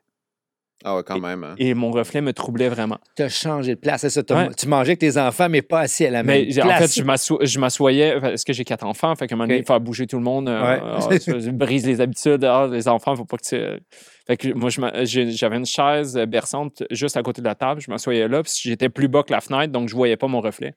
[0.83, 1.45] Ah ouais, quand même.
[1.45, 1.55] hein.
[1.57, 2.99] Et mon reflet me troublait vraiment.
[3.17, 4.01] Tu as changé de place.
[4.01, 4.23] C'est ça.
[4.31, 4.49] Ouais.
[4.59, 6.93] Tu mangeais avec tes enfants, mais pas assis à la même Mais j'ai- en place.
[6.95, 7.01] fait,
[7.47, 9.67] je m'assoyais, parce que j'ai quatre enfants, fait qu'à un moment donné, Ok.
[9.69, 11.19] faire bouger tout le monde, euh, Ouais.
[11.21, 13.83] ça, je brise les habitudes, ah, les enfants, faut pas que tu...
[14.27, 14.69] Fait que moi,
[15.05, 18.89] j'avais une chaise berçante juste à côté de la table, je m'assoyais là, puis j'étais
[18.89, 20.75] plus bas que la fenêtre, donc je voyais pas mon reflet.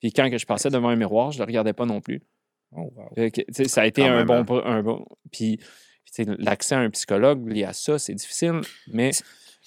[0.00, 2.22] Puis quand que je passais devant un miroir, je le regardais pas non plus.
[2.74, 3.28] Oh, wow.
[3.30, 4.62] Que, ça a été Quand un même, bon, hein.
[4.64, 5.04] un bon.
[5.32, 5.58] Puis,
[6.38, 8.60] l'accès à un psychologue lié à ça, c'est difficile,
[8.92, 9.10] mais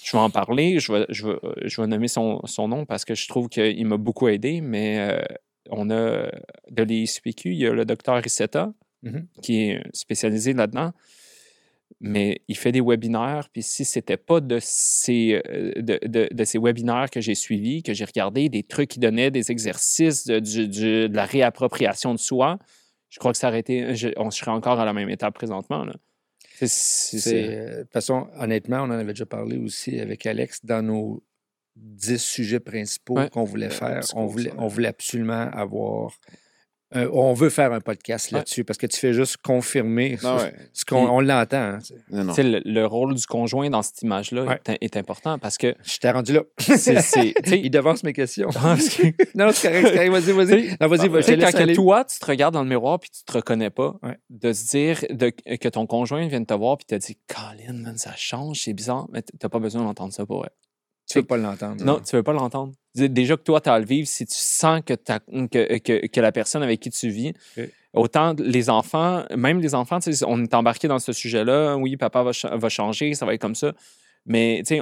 [0.04, 0.80] je vais en parler.
[0.80, 3.86] Je vais, je vais, je vais nommer son, son nom parce que je trouve qu'il
[3.86, 4.62] m'a beaucoup aidé.
[4.62, 5.22] Mais euh,
[5.70, 6.30] on a
[6.72, 8.74] de l'ISPQ, il y a le docteur Rissetta
[9.04, 9.28] Mhm.
[9.42, 10.92] qui est spécialisé là-dedans.
[12.00, 16.44] Mais il fait des webinaires, puis si c'était pas de ces, euh, de, de- de
[16.44, 20.40] ces webinaires que j'ai suivis, que j'ai regardé, des trucs qui donnaient des exercices de,
[20.40, 22.58] du- du- de la réappropriation de soi,
[23.10, 23.96] je crois que ça aurait été.
[23.96, 25.86] je- on serait encore à la même étape présentement.
[25.86, 25.94] Là.
[26.62, 31.24] Euh, de toute façon, honnêtement, on en avait déjà parlé aussi avec Alex dans nos
[31.76, 33.30] dix sujets principaux Ouais.
[33.30, 34.02] qu'on voulait Euh, faire.
[34.16, 36.20] On voulait, on voulait absolument avoir.
[36.94, 38.40] Un- on veut faire un podcast Ouais.
[38.40, 40.54] là-dessus parce que tu fais juste confirmer Ah ouais.
[40.74, 41.58] ce qu'on on l'entend.
[41.58, 41.80] hein.
[42.12, 44.60] Le, le rôle du conjoint dans cette image-là Ouais.
[44.68, 45.76] est, est important parce que.
[45.84, 46.42] Je t'ai rendu là.
[47.52, 48.50] Il devance mes questions.
[48.56, 48.76] Ah,
[49.36, 50.10] non, c'est correct.
[50.10, 50.68] Vas-y, vas-y.
[50.80, 51.74] Non, quand aller.
[51.74, 54.18] toi, tu te regardes dans le miroir puis tu te reconnais pas, Ouais.
[54.30, 57.74] de se dire de- que ton conjoint vient de te voir puis te dit Colin,
[57.74, 60.52] man, ça change, c'est bizarre, mais t'as pas besoin d'entendre ça pour elle.
[61.10, 61.84] Tu veux pas l'entendre.
[61.84, 62.74] Non, tu veux pas l'entendre.
[62.96, 66.08] Dé- Déjà que toi, tu as à le vivre, si tu sens que, que, que,
[66.08, 67.34] que la personne avec qui tu vis,
[67.94, 72.24] autant les enfants, même les enfants, tu on est embarqué dans ce sujet-là, oui, papa
[72.24, 73.74] va, va changer, ça va être comme ça.
[74.26, 74.80] Mais tu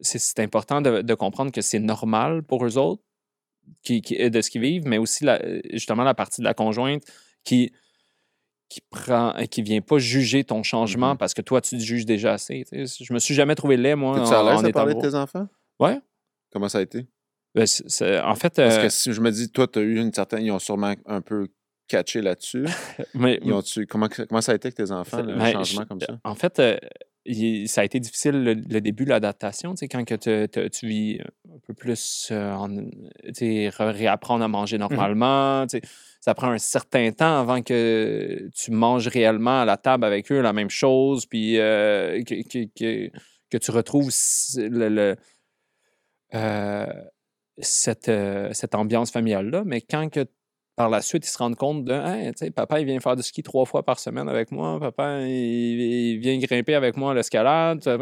[0.00, 3.02] c'est important de, de comprendre que c'est normal pour eux autres
[3.82, 5.40] qui, qui- de ce qu'ils vivent, mais aussi la-
[5.72, 7.02] justement la partie de la conjointe
[7.44, 7.72] qui
[8.70, 11.16] qui prend qui vient pas juger ton changement Mhm.
[11.18, 12.64] parce que toi tu te juges déjà assez.
[12.70, 13.04] tu sais.
[13.04, 15.48] Je me suis jamais trouvé laid moi T'es-tu en, en de parler de tes enfants?
[15.78, 16.00] Ouais.
[16.52, 17.06] Comment ça a été?
[17.54, 17.64] Ben,
[18.24, 20.44] en fait, Parce euh, que si je me dis, toi, tu as eu une certaine.
[20.44, 21.48] Ils ont sûrement un peu
[21.88, 22.64] catché là-dessus.
[23.14, 25.88] mais- Ils ont-tu- comment, comment ça a été avec tes enfants, le Ben, changement je-
[25.88, 26.18] comme ça?
[26.24, 26.76] En fait, euh,
[27.24, 29.72] il- ça a été difficile le, le début, l'adaptation.
[29.74, 31.20] Tu sais, quand que te- te- tu vis
[31.50, 32.68] un peu plus, euh, en-
[33.34, 35.66] tu réapprendre à manger normalement.
[35.66, 35.82] tu sais.
[36.20, 40.40] ça prend un certain temps avant que tu manges réellement à la table avec eux
[40.42, 43.10] la même chose, puis euh, que, que- que-
[43.50, 44.10] que tu retrouves
[44.56, 45.16] le-
[46.34, 46.86] euh,
[47.58, 49.62] cette, euh, cette ambiance familiale-là.
[49.66, 50.26] Mais quand que
[50.76, 53.16] par la suite, ils se rendent compte de Hey, tu sais, papa, il vient faire
[53.16, 57.10] du ski trois fois par semaine avec moi, papa, il, il vient grimper avec moi
[57.10, 57.82] à l'escalade.
[57.82, 57.94] Ça,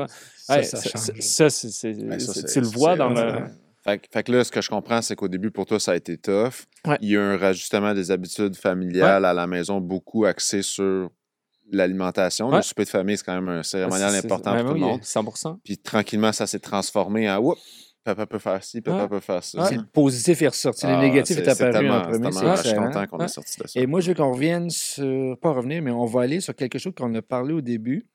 [0.51, 1.20] Hey, ça ça- change.
[1.20, 3.45] ça, c'est- c'est- Ben, ça, tu le vois dans le.
[3.83, 5.93] Fait, que- fait que là, ce que je comprends, c'est qu'au début, pour toi, ça
[5.93, 6.64] a été tough.
[6.87, 6.99] Ouais.
[7.01, 11.09] Il y a eu un rajustement des habitudes familiales à la maison, beaucoup axé sur
[11.72, 12.49] l'alimentation.
[12.51, 12.57] Ouais.
[12.57, 14.81] Le souper de famille, c'est quand même un cérémonial c'est- important ben pour tout oui,
[14.81, 15.03] le monde.
[15.05, 17.61] 100% Puis tranquillement, ça s'est transformé en Oups,
[18.07, 19.09] papa peut faire ci, papa Ouais.
[19.09, 19.64] peut faire ça.
[19.66, 22.32] C'est le positif est ressorti, le Ah, négatif c'est- est c'est apparu en premier.
[22.32, 23.24] c'est Je suis content qu'on Ouais.
[23.24, 23.80] est sorti de ça.
[23.80, 26.78] Et moi, je veux qu'on revienne sur, pas revenir, mais on va aller sur quelque
[26.78, 28.07] chose qu'on a parlé au début,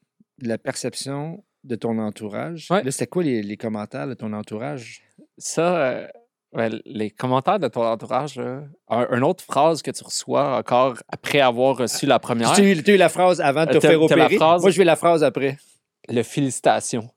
[0.41, 2.67] de la perception de ton entourage.
[2.71, 2.83] Ouais.
[2.83, 5.03] Là, c'était quoi les, les commentaires de ton entourage?
[5.37, 6.07] Ça, euh,
[6.55, 10.95] ouais, les commentaires de ton entourage, là, un- une autre phrase que tu reçois encore
[11.09, 13.71] après avoir reçu la première, Tu as eu, tu as eu la phrase avant de
[13.73, 14.35] te Euh, faire opérer?
[14.37, 15.57] phrase- Moi, je veux la phrase après.
[16.09, 17.07] le félicitation.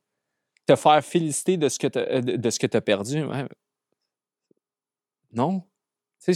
[0.67, 1.87] Te faire féliciter de ce que
[2.67, 3.23] tu as perdu.
[3.25, 3.45] ouais.
[5.33, 5.62] Non.
[6.25, 6.33] Tu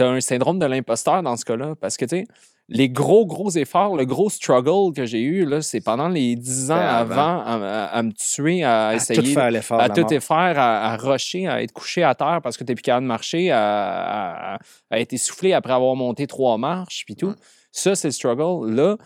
[0.00, 1.74] as un syndrome de l'imposteur dans ce cas-là.
[1.80, 2.24] Parce que, tu sais,
[2.68, 6.72] les gros, gros efforts, le gros struggle que j'ai eu, là, c'est pendant les dix
[6.72, 7.62] ans avant, avant.
[7.62, 9.22] à, à- à me tuer, à, À essayer.
[9.22, 9.80] tout faire l'effort.
[9.80, 13.04] à tout faire, à, rusher, à être couché à terre parce que tu plus capable
[13.04, 14.58] de marcher, à,
[14.90, 17.28] être essoufflé après avoir monté trois marches, puis tout.
[17.28, 17.34] Ouais.
[17.70, 18.72] Ça, c'est le struggle.
[18.74, 18.96] Là,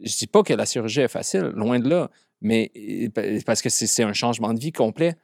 [0.00, 2.10] je dis pas que la chirurgie est facile, loin de là,
[2.40, 2.70] mais
[3.46, 5.14] parce que c'est un changement de vie complet.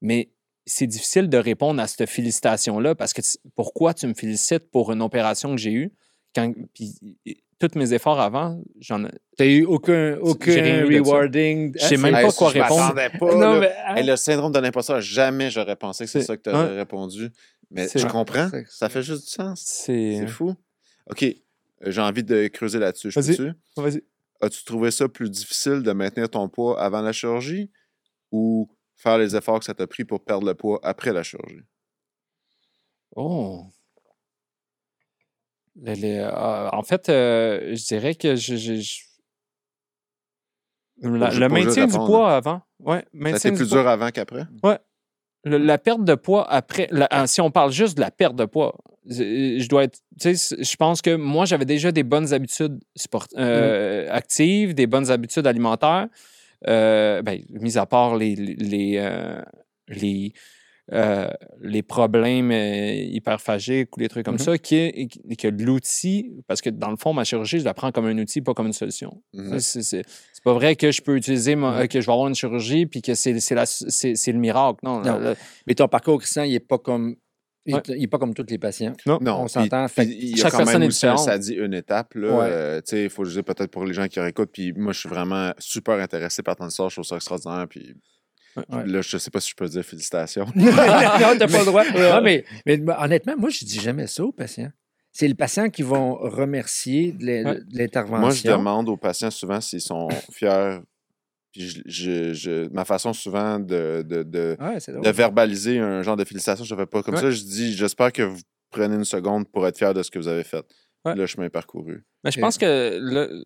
[0.00, 0.30] Mais
[0.66, 3.22] c'est difficile de répondre à cette félicitation-là parce que
[3.54, 5.92] pourquoi tu me félicites pour une opération que j'ai eue
[6.34, 7.18] quand puis,
[7.60, 9.10] tous mes efforts avant, j'en ai.
[9.38, 11.72] Tu eu aucun, aucun rewarding?
[11.78, 12.94] Je sais même pas quoi je répondre.
[12.94, 16.36] pas, Non, mais, hein, Hey, le syndrome de l'imposteur, jamais j'aurais pensé que c'est ça
[16.36, 16.78] que tu aurais ouais.
[16.78, 17.30] répondu.
[17.70, 18.50] Mais je comprends.
[18.68, 19.62] Ça fait juste du sens.
[19.64, 20.26] C'est.
[20.26, 20.54] Fou.
[21.10, 21.24] OK.
[21.86, 23.10] J'ai envie de creuser là-dessus.
[23.10, 23.36] Je Vas-y.
[23.36, 24.04] peux-tu?
[24.44, 27.70] As-tu trouvé ça plus difficile de maintenir ton poids avant la chirurgie
[28.30, 31.64] ou faire les efforts que ça t'a pris pour perdre le poids après la chirurgie?
[33.16, 33.64] Oh.
[35.86, 39.00] Euh, en fait, euh, je dirais que je, je- je-
[41.00, 42.62] La- J'ai le maintien du poids avant.
[42.78, 43.80] Ouais, maintien plus poids.
[43.80, 44.46] dur avant qu'après?
[45.44, 46.86] Le- la perte de poids après.
[46.90, 48.76] la- ah, si on parle juste de la perte de poids,
[49.08, 49.98] je je dois être.
[50.20, 54.86] Tu sais, je pense que moi, j'avais déjà des bonnes habitudes sport, euh, actives, des
[54.86, 56.08] bonnes habitudes alimentaires.
[56.66, 59.42] Euh, ben, mis à part les, les, les, euh,
[59.88, 60.32] les,
[60.92, 61.28] euh,
[61.60, 64.40] les problèmes euh, hyperphagiques ou les trucs comme Mhm.
[64.40, 67.92] ça, qui est, que l'outil, parce que dans le fond, ma chirurgie, je la prends
[67.92, 69.22] comme un outil, pas comme une solution.
[69.34, 69.58] Mhm.
[69.60, 70.04] C'est- C'est
[70.42, 71.88] pas vrai que je peux utiliser, Ouais.
[71.88, 74.78] que je vais avoir une chirurgie puis que c'est le miracle.
[74.82, 75.18] Non, Non.
[75.18, 75.34] la-
[75.66, 77.16] Mais ton parcours, Christian, il n'est pas comme.
[77.66, 77.82] Il Ouais.
[77.88, 78.92] n'est pas comme tous les patients.
[79.06, 79.86] Non, On s'entend.
[79.98, 82.14] il y a chaque quand personne même est aussi un ça dit une étape.
[82.14, 82.46] Là, Ouais.
[82.50, 84.50] Euh, tu sais, il faut dise peut-être pour les gens qui réécoutent.
[84.52, 86.90] Puis moi, je suis vraiment super intéressé par ton histoire.
[86.90, 87.66] Je trouve ça extraordinaire.
[87.68, 87.94] Puis
[88.68, 88.86] Ouais.
[88.86, 90.44] là, je sais pas si je peux dire félicitations.
[90.54, 90.64] non,
[91.38, 91.84] t'as pas le droit.
[91.84, 94.70] Non, mais, mais honnêtement, moi, je dis jamais ça aux patients.
[95.10, 98.20] C'est les patients qui vont remercier de l'intervention.
[98.20, 100.78] Moi, je demande aux patients souvent s'ils sont fiers.
[101.54, 106.24] Puis je, je- je- ma façon souvent de, de, de, Ouais, verbaliser un genre de
[106.24, 107.20] félicitations, je ne fais pas comme Ouais.
[107.20, 107.30] ça.
[107.30, 108.40] Je dis j'espère que vous
[108.70, 110.64] prenez une seconde pour être fier de ce que vous avez fait.
[111.04, 111.14] Ouais.
[111.14, 112.04] Le chemin parcouru.
[112.24, 113.44] Mais je pense que le-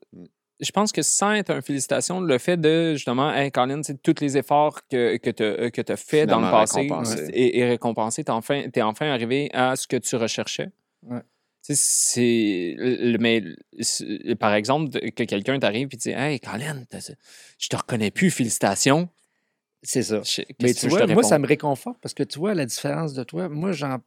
[0.60, 4.14] je pense que sans être une félicitation, le fait de justement, hey, Colin, c'est tous
[4.20, 5.30] les efforts que, que
[5.82, 7.28] tu as fait dans le passé récompensé.
[7.32, 10.70] et, et récompensé, tu es enfin, t'es enfin arrivé à ce que tu recherchais.
[11.74, 12.76] C'est.
[13.20, 13.42] Mais
[14.38, 16.84] par exemple, que quelqu'un t'arrive et dit Hey, Colin,
[17.58, 19.08] je te reconnais plus, félicitations.
[19.82, 20.22] C'est ça.
[20.22, 23.22] Je- Mais tu vois, moi, ça me réconforte parce que tu vois la différence de
[23.22, 23.48] toi.
[23.48, 24.00] Moi, j'en-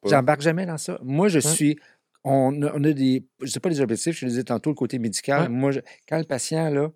[0.00, 0.08] pas.
[0.08, 0.98] j'embarque jamais dans ça.
[1.02, 1.76] Moi, je suis.
[2.24, 3.24] On a, on a des.
[3.40, 5.42] Je sais pas les objectifs, je le disais tantôt, le côté médical.
[5.42, 5.48] Ouais.
[5.48, 6.90] Moi, je- quand le patient, là,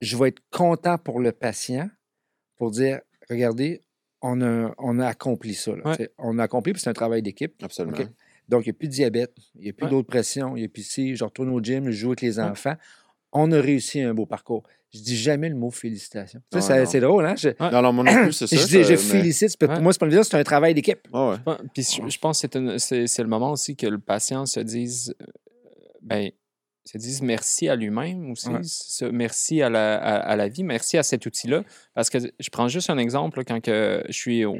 [0.00, 1.88] je vais être content pour le patient
[2.56, 3.00] pour dire
[3.30, 3.82] regardez,
[4.22, 5.74] on a, on a accompli ça.
[5.76, 5.90] là.
[5.90, 6.10] Ouais.
[6.18, 7.54] On a accompli, puis c'est un travail d'équipe.
[7.62, 7.96] Absolument.
[8.48, 9.90] Donc, il n'y a plus de diabète, il n'y a plus Ouais.
[9.90, 12.38] d'autres pressions, il n'y a plus si je retourne au gym, je joue avec les
[12.38, 12.44] Ouais.
[12.44, 12.74] enfants.
[13.32, 14.62] On a réussi un beau parcours.
[14.94, 16.40] Je dis jamais le mot félicitations.
[16.54, 16.86] Ouais, non.
[16.86, 17.34] c'est drôle, hein?
[17.36, 18.56] Je, Non, non, moi non plus, c'est ça.
[18.56, 19.56] je dis, ça, je mais- félicite.
[19.58, 21.00] Pour moi, c'est pas c'est un travail d'équipe.
[21.12, 21.36] Ouais, ouais.
[21.46, 23.98] Ouais, Puis je, je pense que c'est une- c'est c'est le moment aussi que le
[23.98, 25.26] patient se dise, euh,
[26.02, 26.30] ben,
[26.84, 29.10] se dise merci à lui-même aussi, Ouais.
[29.12, 31.64] merci à la, à, à la vie, merci à cet outil-là.
[31.94, 34.56] Parce que je prends juste un exemple là, quand que je suis au,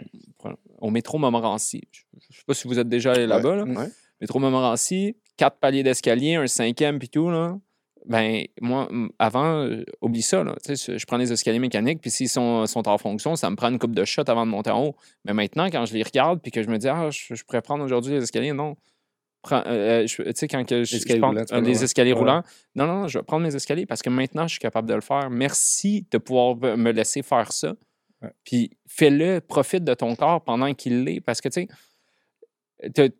[0.81, 1.83] au métro Montmorency.
[1.93, 3.57] Je ne sais pas si vous êtes déjà allé là-bas.
[3.57, 3.65] là.
[3.65, 3.89] Ouais.
[4.21, 7.31] Métro Montmorency, quatre paliers d'escalier, un cinquième puis tout.
[7.31, 7.59] Là.
[8.07, 10.45] Ben, moi, avant, euh, oublie ça.
[10.45, 10.55] Là.
[10.65, 13.57] Tu sais, Je prends les escaliers mécaniques, puis s'ils sont, sont en fonction, ça me
[13.57, 14.97] prend une coupe de shot avant de monter en haut.
[15.25, 17.63] Mais maintenant, quand je les regarde, puis que je me dis, ah, je, je pourrais
[17.63, 18.77] prendre aujourd'hui les escaliers, non.
[19.53, 22.19] euh, je- tu sais, quand que je, prends- roulants, euh, les escaliers Ouais.
[22.19, 22.43] roulants,
[22.75, 25.01] non, non, je vais prendre mes escaliers parce que maintenant, je suis capable de le
[25.01, 25.29] faire.
[25.31, 27.75] Merci de pouvoir me laisser faire ça.
[28.23, 28.31] Ouais.
[28.45, 31.21] Puis fais-le, profite de ton corps pendant qu'il l'est.
[31.21, 31.69] Parce que, tu
[32.95, 33.13] sais,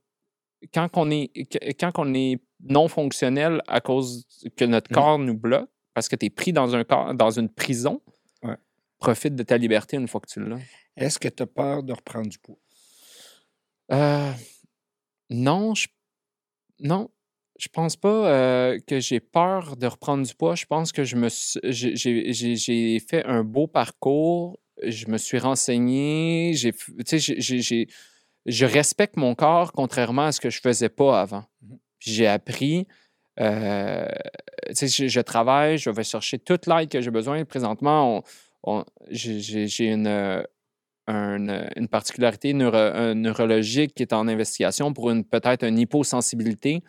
[0.73, 1.31] quand on est,
[1.79, 4.27] quand on est non fonctionnel à cause
[4.57, 4.95] que notre Mhm.
[4.95, 8.01] corps nous bloque, parce que tu es pris dans, un corps, dans une prison,
[8.43, 8.57] Ouais.
[8.99, 10.59] profite de ta liberté une fois que tu l'as.
[10.97, 12.57] Est-ce que tu as peur de reprendre du poids?
[13.93, 14.33] Euh,
[15.31, 15.89] non, je,
[16.81, 17.11] non,
[17.59, 20.55] je pense pas euh, que j'ai peur de reprendre du poids.
[20.55, 21.29] Je pense que je me
[21.63, 24.59] j'ai fait un beau parcours.
[24.83, 26.53] Je me suis renseigné.
[26.55, 27.87] J'ai, f- tu sais, j'ai-
[28.47, 31.45] je respecte mon corps contrairement à ce que je faisais pas avant.
[31.99, 32.87] Puis J'ai appris.
[33.41, 34.07] euh,
[34.69, 37.45] tu sais, je, je travaille, je vais chercher toute l'aide que j'ai besoin.
[37.45, 38.23] Présentement, on-
[38.79, 40.43] on- j'ai- une, euh,
[41.07, 46.83] un, euh, une particularité neuro- neurologique qui est en investigation pour une peut-être une hyposensibilité.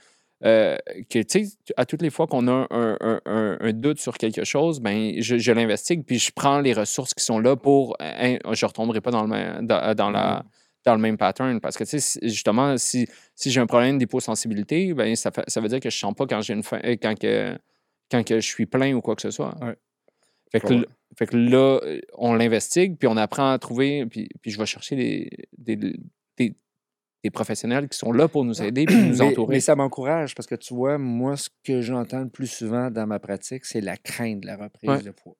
[0.45, 0.77] Euh,
[1.09, 4.17] que, tu sais, à toutes les fois qu'on a un, un- un- un doute sur
[4.17, 7.95] quelque chose, ben, je, je l'investigue, puis je prends les ressources qui sont là pour.
[7.99, 10.45] hein, je ne retomberai pas dans le, même, dans, dans la,
[10.85, 11.59] dans le même pattern.
[11.59, 15.59] Parce que, tu sais, justement, si, si j'ai un problème d'hyposensibilité, ben, ça, fait- ça
[15.59, 17.57] veut dire que je ne sens pas quand, j'ai une faim- euh, quand, que,
[18.11, 19.55] quand que je suis plein ou quoi que ce soit.
[19.63, 19.75] Ouais.
[20.51, 20.85] Fait, que,
[21.17, 24.65] fait que là, euh, on l'investigue, puis on apprend à trouver, puis, puis je vais
[24.67, 25.95] chercher des, des,
[27.23, 29.55] des- professionnels qui sont là pour nous aider, puis nous entourer.
[29.55, 33.05] mais ça m'encourage parce que tu vois, moi, ce que j'entends le plus souvent dans
[33.07, 35.01] ma pratique, c'est la crainte de la reprise Ouais.
[35.03, 35.35] de poids.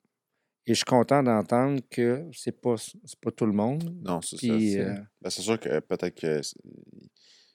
[0.65, 3.95] Et je suis content d'entendre que c'est pas, c'est pas tout le monde.
[4.03, 4.47] Non, c'est ça.
[4.53, 6.41] Puis, C'est euh, ben, c'est sûr que peut-être que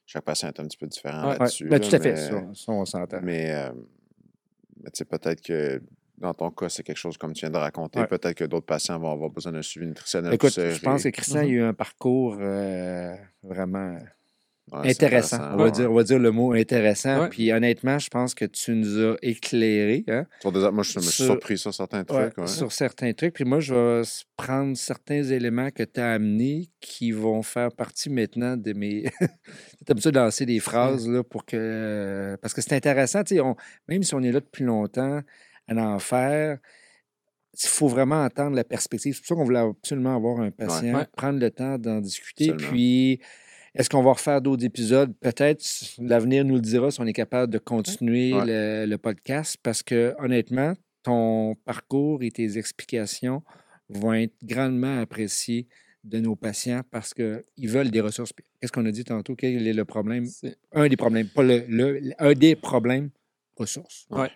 [0.07, 1.39] chaque patient est un petit peu différent Ouais.
[1.39, 1.69] là-dessus.
[1.69, 3.21] ben, tout à fait, mais- ça, ça, on s'entend.
[3.23, 3.71] Mais, euh,
[4.83, 5.83] mais tu sais, peut-être que
[6.23, 7.99] dans ton cas, c'est quelque chose comme tu viens de raconter.
[8.01, 8.07] Ouais.
[8.07, 11.09] Peut-être que d'autres patients vont avoir besoin d'un suivi nutritionnel Écoute, plus je pense que.
[11.11, 13.99] Christian a eu un parcours euh, vraiment
[14.71, 15.39] Ouais, intéressant.
[15.53, 15.71] On va, ouais.
[15.73, 17.23] dire, on va dire le mot intéressant.
[17.23, 17.29] Ouais.
[17.29, 21.03] Puis honnêtement, je pense que tu nous as éclairé hein, Sur des- moi, je me
[21.03, 22.39] suis Sur- surpris sur certains trucs.
[22.39, 22.47] ouais.
[22.47, 23.35] sur certains trucs.
[23.35, 24.03] Puis moi, je vais
[24.37, 29.03] prendre certains éléments que tu as amenés qui vont faire partie maintenant de mes.
[29.85, 32.39] T'aimes ça de lancer des phrases là, pour que.
[32.41, 33.57] Parce que c'est intéressant, tu on-
[33.89, 35.21] même si on est là depuis longtemps
[35.79, 36.59] à en faire,
[37.55, 39.15] il faut vraiment entendre la perspective.
[39.15, 41.07] C'est pour ça qu'on voulait absolument avoir un patient, Ouais.
[41.17, 42.51] prendre le temps d'en discuter.
[42.51, 42.73] Absolument.
[42.73, 43.21] Puis,
[43.75, 45.15] est-ce qu'on va refaire d'autres épisodes?
[45.21, 45.63] Peut-être,
[45.99, 48.45] l'avenir nous le dira si on est capable de continuer Ouais.
[48.47, 53.43] le, le podcast parce que, honnêtement, ton parcours et tes explications
[53.89, 55.67] vont être grandement appréciés
[56.05, 58.33] de nos patients parce qu'ils veulent des ressources.
[58.61, 59.37] Qu'est-ce qu'on a dit tantôt?
[59.37, 60.27] Quel est le problème?
[60.73, 63.11] Un des problèmes, pas le, le- un des problèmes,
[63.57, 64.07] ressources.
[64.11, 64.31] Ouais.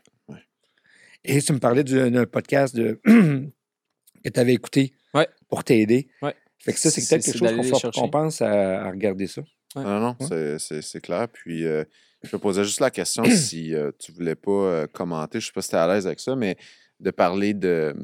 [1.24, 5.28] Et tu me parlais du- d'un podcast de, que tu avais écouté Ouais.
[5.48, 6.08] pour t'aider.
[6.22, 6.34] Ouais.
[6.58, 9.42] Fait que ça, c'est peut-être quelque chose qu'on pense à, à regarder ça.
[9.74, 10.56] Non, non, non, Ouais.
[10.58, 11.28] c'est- clair.
[11.28, 11.84] Puis, euh,
[12.22, 15.52] je me posais juste la question si euh, tu voulais pas euh, commenter, je sais
[15.52, 16.56] pas si tu es à l'aise avec ça, mais
[17.00, 17.94] de parler de,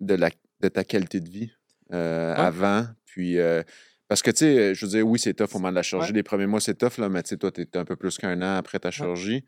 [0.00, 0.30] de, la,
[0.60, 1.50] de ta qualité de vie
[1.92, 2.40] euh, Ouais.
[2.40, 2.86] avant.
[3.06, 3.62] Puis, euh,
[4.08, 6.10] parce que, tu sais, je veux dire, oui, c'est tough au moment de la chirurgie.
[6.10, 6.16] Ouais.
[6.16, 8.16] Les premiers mois, c'est tough, là, mais tu sais, toi, tu es un peu plus
[8.18, 9.44] qu'un an après ta chirurgie.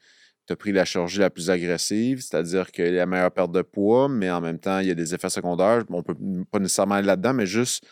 [0.51, 3.53] Tu as pris la chirurgie la plus agressive, c'est-à-dire qu'il y a la meilleure perte
[3.53, 5.84] de poids, mais en même temps, il y a des effets secondaires.
[5.90, 6.16] On peut
[6.51, 7.84] pas nécessairement aller là-dedans, mais juste,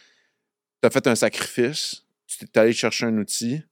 [0.82, 3.62] tu as fait un sacrifice, tu t'es allé chercher un outil,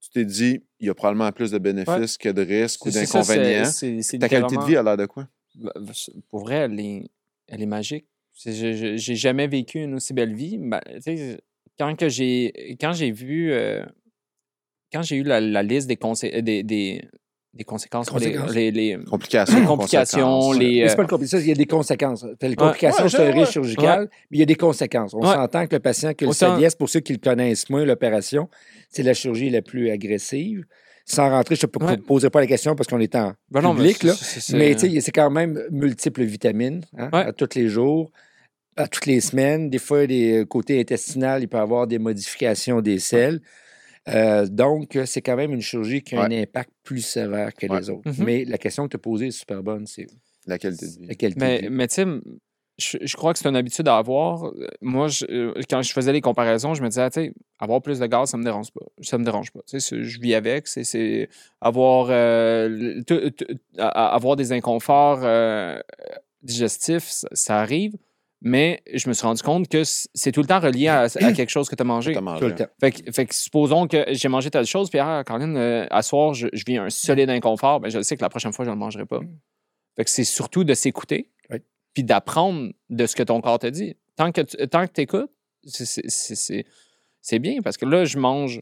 [0.00, 3.70] tu t'es dit, il y a probablement plus de bénéfices que de risques ou d'inconvénients.
[4.18, 5.28] Ta qualité de vie a l'air de quoi?
[5.54, 7.10] Bah, c'est- Pour vrai, elle est,
[7.46, 8.06] elle est magique.
[8.44, 10.58] J'ai jamais vécu une aussi belle vie.
[10.58, 11.38] Ben, sais,
[11.78, 13.84] quand j'ai quand j'ai vu euh,
[14.92, 17.04] quand j'ai eu la, la liste des, des, des,
[17.54, 18.54] des conséquences, pour les- Conséquences.
[18.54, 19.60] les, les- Complications.
[19.60, 22.24] Les complications, les- Mais c'est euh, pas le compli- ça, il y a des conséquences.
[22.40, 25.12] Les complications, Ouais, c'est un ouais, risque chirurgical, mais il y a des conséquences.
[25.12, 25.34] On Ouais.
[25.34, 28.48] s'entend que le patient qui le CDS, pour ceux qui le connaissent moins, l'opération,
[28.88, 30.64] c'est la chirurgie la plus agressive.
[31.04, 31.96] Sans rentrer, je ne Ouais.
[31.98, 34.14] poserai pas la question parce qu'on est en Ben non, mais public, c'est- là.
[34.14, 37.24] c'est- c'est- Mais c'est quand même multiples vitamines hein, Ouais.
[37.24, 38.10] à tous les jours,
[38.76, 39.68] à toutes les semaines.
[39.68, 43.40] Des fois, des côtés intestinaux, il peut y avoir des modifications des selles.
[44.08, 47.66] Euh, donc, euh, c'est quand même une chirurgie qui a un impact plus sévère que
[47.66, 47.78] Ouais.
[47.80, 48.08] les autres.
[48.08, 48.24] Mhm.
[48.24, 50.06] Mais la question que tu as posée est super bonne, c'est
[50.46, 51.06] La qualité de vie.
[51.06, 51.68] la qualité de Mais, vie.
[51.70, 52.06] mais tu sais,
[52.78, 54.50] je, je crois que c'est une habitude à avoir.
[54.80, 58.00] Moi, je- euh, quand je faisais les comparaisons, je me disais, tu sais, avoir plus
[58.00, 58.80] de gaz, ça me dérange pas.
[59.02, 59.60] Ça me dérange pas.
[59.68, 60.66] Tu sais, c'est- je vis avec.
[60.66, 61.28] C'est- C'est
[61.60, 63.00] avoir, euh,
[63.78, 65.78] avoir des inconforts euh,
[66.42, 67.94] digestifs, ça, ça arrive.
[68.44, 71.48] Mais je me suis rendu compte que c'est tout le temps relié à, à quelque
[71.50, 72.12] chose que tu as mangé.
[72.12, 72.66] Tout le temps.
[72.80, 76.02] Fait que, fait que supposons que j'ai mangé telle chose, puis ah, Caroline, euh, à
[76.02, 78.70] soir, je, je vis un solide inconfort, ben, je sais que la prochaine fois, je
[78.70, 79.20] ne le mangerai pas.
[79.96, 81.58] Fait que c'est surtout de s'écouter, Oui.
[81.94, 83.96] puis d'apprendre de ce que ton corps te dit.
[84.16, 85.30] Tant que tu tant que écoutes,
[85.64, 88.60] c'est- bien, parce que là, je mange.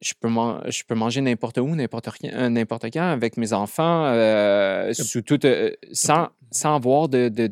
[0.00, 3.52] je peux, man- je peux manger n'importe où, n'importe rien- euh, n'importe quand avec mes
[3.52, 7.50] enfants, euh, sous toute, euh, sans, sans avoir de, de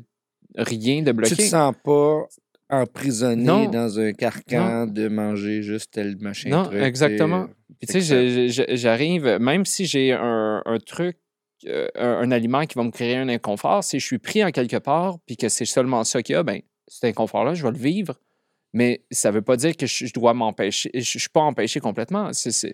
[0.57, 1.37] rien de Tu bloqué.
[1.37, 2.27] te sens pas
[2.69, 3.69] emprisonné Non.
[3.71, 6.51] dans un carcan de manger juste tel machin.
[6.51, 7.47] Non, truc, exactement.
[7.47, 7.55] tu sais.
[7.79, 11.17] Puis, tu sais, j'arrive, même si j'ai un, un truc,
[11.67, 14.51] euh, un, un aliment qui va me créer un inconfort, si je suis pris en
[14.51, 17.73] quelque part, puis que c'est seulement ça qu'il y a, ben cet inconfort-là, je vais
[17.73, 18.15] le vivre.
[18.73, 20.91] Mais ça ne veut pas dire que je, je dois m'empêcher.
[20.93, 22.31] Je ne suis pas empêché complètement.
[22.33, 22.69] C'est, ça.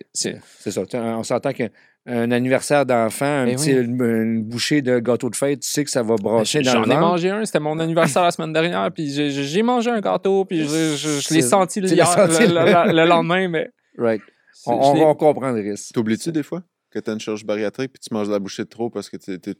[0.85, 1.69] Tu- On s'entend qu'un
[2.05, 3.85] un anniversaire d'enfant, un Ben petit- oui.
[3.85, 6.79] une, une bouchée de gâteau de fête, tu sais que ça va brasser dans J'en
[6.81, 6.99] le ai ventre.
[6.99, 10.67] mangé un, c'était mon anniversaire la semaine dernière, puis j'ai, mangé un gâteau, puis je,
[10.67, 14.21] je- je C'est- l'ai senti, le, hier- senti le- le- le- le lendemain, mais Right.
[14.65, 15.93] On, on on comprend le risque.
[15.93, 18.69] T'oublies-tu des fois que t'as une chirurgie bariatrique puis tu manges de la bouchée de
[18.69, 19.55] trop parce que t'es-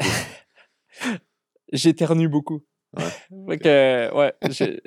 [1.71, 2.61] J'éternue beaucoup.
[2.97, 3.57] Ouais.
[3.57, 4.33] Que, ouais,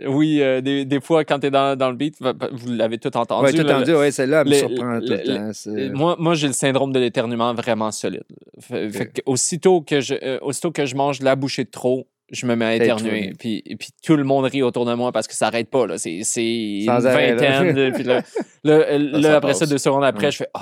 [0.07, 3.15] oui, euh, des, des fois, quand tu es dans, dans le beat, vous l'avez tout
[3.17, 3.45] entendu.
[3.47, 5.97] Ouais, tout entendu, ouais, celle-là, elle me surprend tout le- temps.
[5.97, 8.25] moi, moi j'ai le syndrome de l'éternuement vraiment solide.
[8.61, 12.07] Fait, fait que aussitôt, que je, euh, aussitôt que je mange la bouchée de trop,
[12.31, 13.33] je me mets à éternuer.
[13.39, 15.87] Puis, et puis tout le monde rit autour de moi parce que ça n'arrête pas.
[15.87, 15.99] là.
[15.99, 16.45] C'est c'est
[16.83, 17.77] une arrêt, vingtaine.
[17.77, 18.23] là, puis là,
[18.65, 20.33] là, là, ça après ça, deux secondes après, Ouais.
[20.33, 20.61] je fais Oh,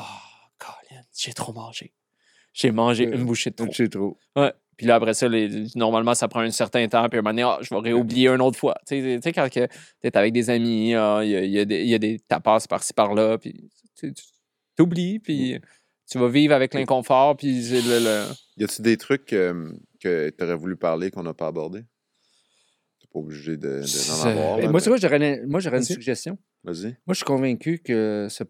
[0.58, 1.92] Colin, j'ai trop mangé.
[2.52, 3.66] J'ai mangé Euh, une bouchée de trop.
[3.70, 4.16] Je sais trop.
[4.36, 4.52] Ouais.
[4.76, 7.08] Puis là, après ça, les- normalement, ça prend un certain temps.
[7.08, 8.74] Puis à un moment donné, ah, je vais réoublier une autre fois.
[8.86, 11.50] Tu sais, tu sais, quand tu es avec des amis, ah, il y, a, il
[11.50, 13.38] y a des- il y a des tapas par-ci, par-là.
[13.38, 15.18] Puis tu tu oublies.
[15.20, 15.58] Puis
[16.10, 17.36] tu vas vivre avec l'inconfort.
[17.36, 18.24] Puis c'est le- le-
[18.56, 19.70] Y a-tu des trucs euh,
[20.00, 21.80] que t'aurais voulu parler qu'on n'a pas abordé?
[23.00, 24.56] T'es pas obligé de, de- avoir.
[24.56, 26.38] Ben, là, moi, tu mais- vois, j'aurais moi, j'aurais une suggestion.
[26.64, 26.86] Vas-y.
[27.06, 28.42] Moi, je suis convaincu que ce-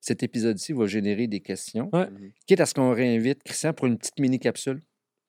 [0.00, 1.90] cet épisode-ci va générer des questions.
[1.92, 2.06] Ouais.
[2.46, 4.80] Quitte à ce qu'on réinvite Christian pour une petite mini-capsule.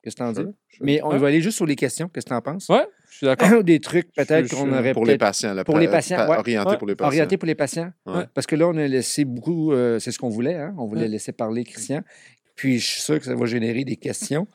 [0.07, 0.47] Qu'est-ce que t'en dis?
[0.79, 1.17] Mais on Ouais.
[1.17, 2.07] va aller juste sur les questions.
[2.07, 2.69] Qu'est-ce que t'en penses?
[2.69, 3.61] Ouais, je suis d'accord.
[3.61, 5.53] des trucs peut-être qu'on aurait Pour les patients.
[5.53, 6.37] là, pour pa- les patients, pa- ouais.
[6.37, 6.77] Orienté Ouais.
[6.77, 7.07] pour les patients.
[7.09, 7.91] orienté pour les patients.
[8.05, 8.23] Ouais.
[8.33, 10.73] Parce que là, on a laissé beaucoup, euh, c'est ce qu'on voulait, hein?
[10.77, 11.07] on voulait Ouais.
[11.09, 12.03] laisser parler Christian.
[12.55, 14.47] Puis je suis sûr que ça va générer des questions.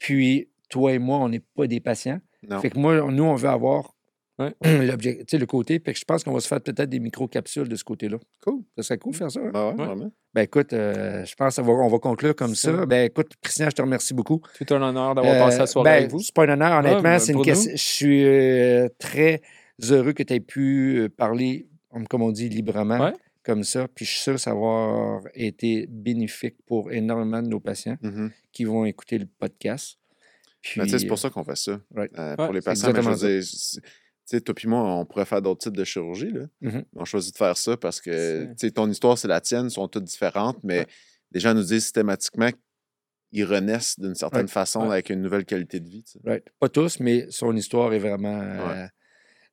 [0.00, 2.18] Puis toi et moi, on n'est pas des patients.
[2.48, 2.60] Non.
[2.60, 3.94] Fait que moi, nous, on veut avoir
[4.38, 4.54] Ouais.
[4.86, 5.80] l'objectif, tu sais, le côté.
[5.84, 8.18] Fait que je pense qu'on va se faire peut-être des micro-capsules de ce côté-là.
[8.44, 8.62] Cool.
[8.76, 9.40] Ça serait cool de faire ça.
[9.40, 9.50] hein?
[9.54, 10.06] Ah ouais?
[10.34, 12.76] Ben écoute, euh, je pense qu'on va, on va conclure comme ça.
[12.76, 12.86] ça.
[12.86, 14.40] Ben écoute, Christian, je te remercie beaucoup.
[14.58, 16.20] Tout un honneur d'avoir Euh, passé la soirée ben, avec vous.
[16.20, 17.02] C'est pas un honneur, honnêtement.
[17.02, 17.72] ben, c'est une question.
[17.72, 19.42] Je suis euh, très
[19.90, 21.66] heureux que tu aies pu parler,
[22.08, 23.12] comme on dit, librement, Ouais.
[23.42, 23.88] comme ça.
[23.92, 27.96] Puis je suis sûr que ça va avoir été bénéfique pour énormément de nos patients
[28.02, 28.30] Mhm.
[28.52, 29.98] qui vont écouter le podcast.
[30.76, 31.80] Ben, tu sais, c'est pour ça qu'on fait ça.
[31.94, 32.10] right.
[32.18, 32.88] euh, Ouais, pour les c'est patients.
[32.92, 33.80] Mais je veux exactement dire, c'est-
[34.36, 36.30] sais, toi puis moi, on pourrait faire d'autres types de chirurgie.
[36.30, 36.46] Là.
[36.60, 36.84] Mhm.
[36.94, 40.04] On choisit de faire ça parce que tu ton histoire, c'est la tienne, sont toutes
[40.04, 40.86] différentes, mais
[41.32, 42.50] les gens nous disent systématiquement
[43.32, 44.48] qu'ils renaissent d'une certaine Ouais.
[44.48, 44.92] façon Ouais.
[44.92, 46.02] avec une nouvelle qualité de vie.
[46.04, 46.44] tu right.
[46.60, 48.86] Pas tous, mais son histoire est vraiment euh,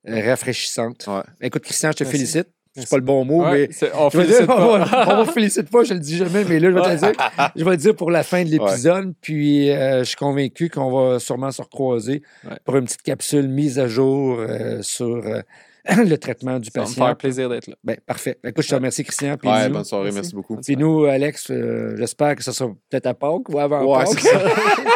[0.06, 1.06] rafraîchissante.
[1.08, 1.24] Ouais.
[1.42, 2.18] Écoute, Christian, je te Merci.
[2.18, 2.48] félicite.
[2.78, 5.08] C'est pas le bon mot, Ouais, mais on félicite dire, pas.
[5.08, 7.32] on va félicite pas, je le dis jamais, mais là, je vais te le dire.
[7.56, 9.14] Je vais le dire pour la fin de l'épisode.
[9.22, 12.58] Puis, euh, je suis convaincu qu'on va sûrement se recroiser Ouais.
[12.66, 15.42] pour une petite capsule mise à jour euh, sur euh,
[16.04, 17.06] le traitement du Ça va me patient.
[17.06, 17.76] faire plaisir d'être là.
[17.84, 18.38] Ben, parfait.
[18.44, 19.38] Écoute, je te remercie, Christian.
[19.38, 20.18] Puis, Ouais, bonne soirée, Merci.
[20.18, 20.58] merci beaucoup.
[20.58, 24.24] puis nous, Alex, euh, j'espère que ça sera peut-être à Pâques ou avant Ouais, Pâques.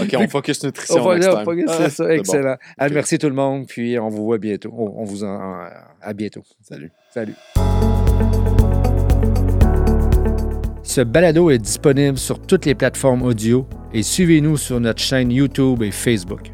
[0.00, 1.44] OK, on focus nutrition On va next time.
[1.44, 2.10] focus, Ah, c'est ça, bon.
[2.10, 2.56] excellent.
[2.78, 2.88] Ah.
[2.88, 4.72] Merci tout le monde, puis on vous voit bientôt.
[4.76, 5.64] On, on vous en-
[6.00, 6.42] à bientôt.
[6.62, 6.90] Salut.
[7.12, 7.34] Salut.
[10.84, 15.82] Ce balado est disponible sur toutes les plateformes audio et suivez-nous sur notre chaîne YouTube
[15.82, 16.50] et Facebook.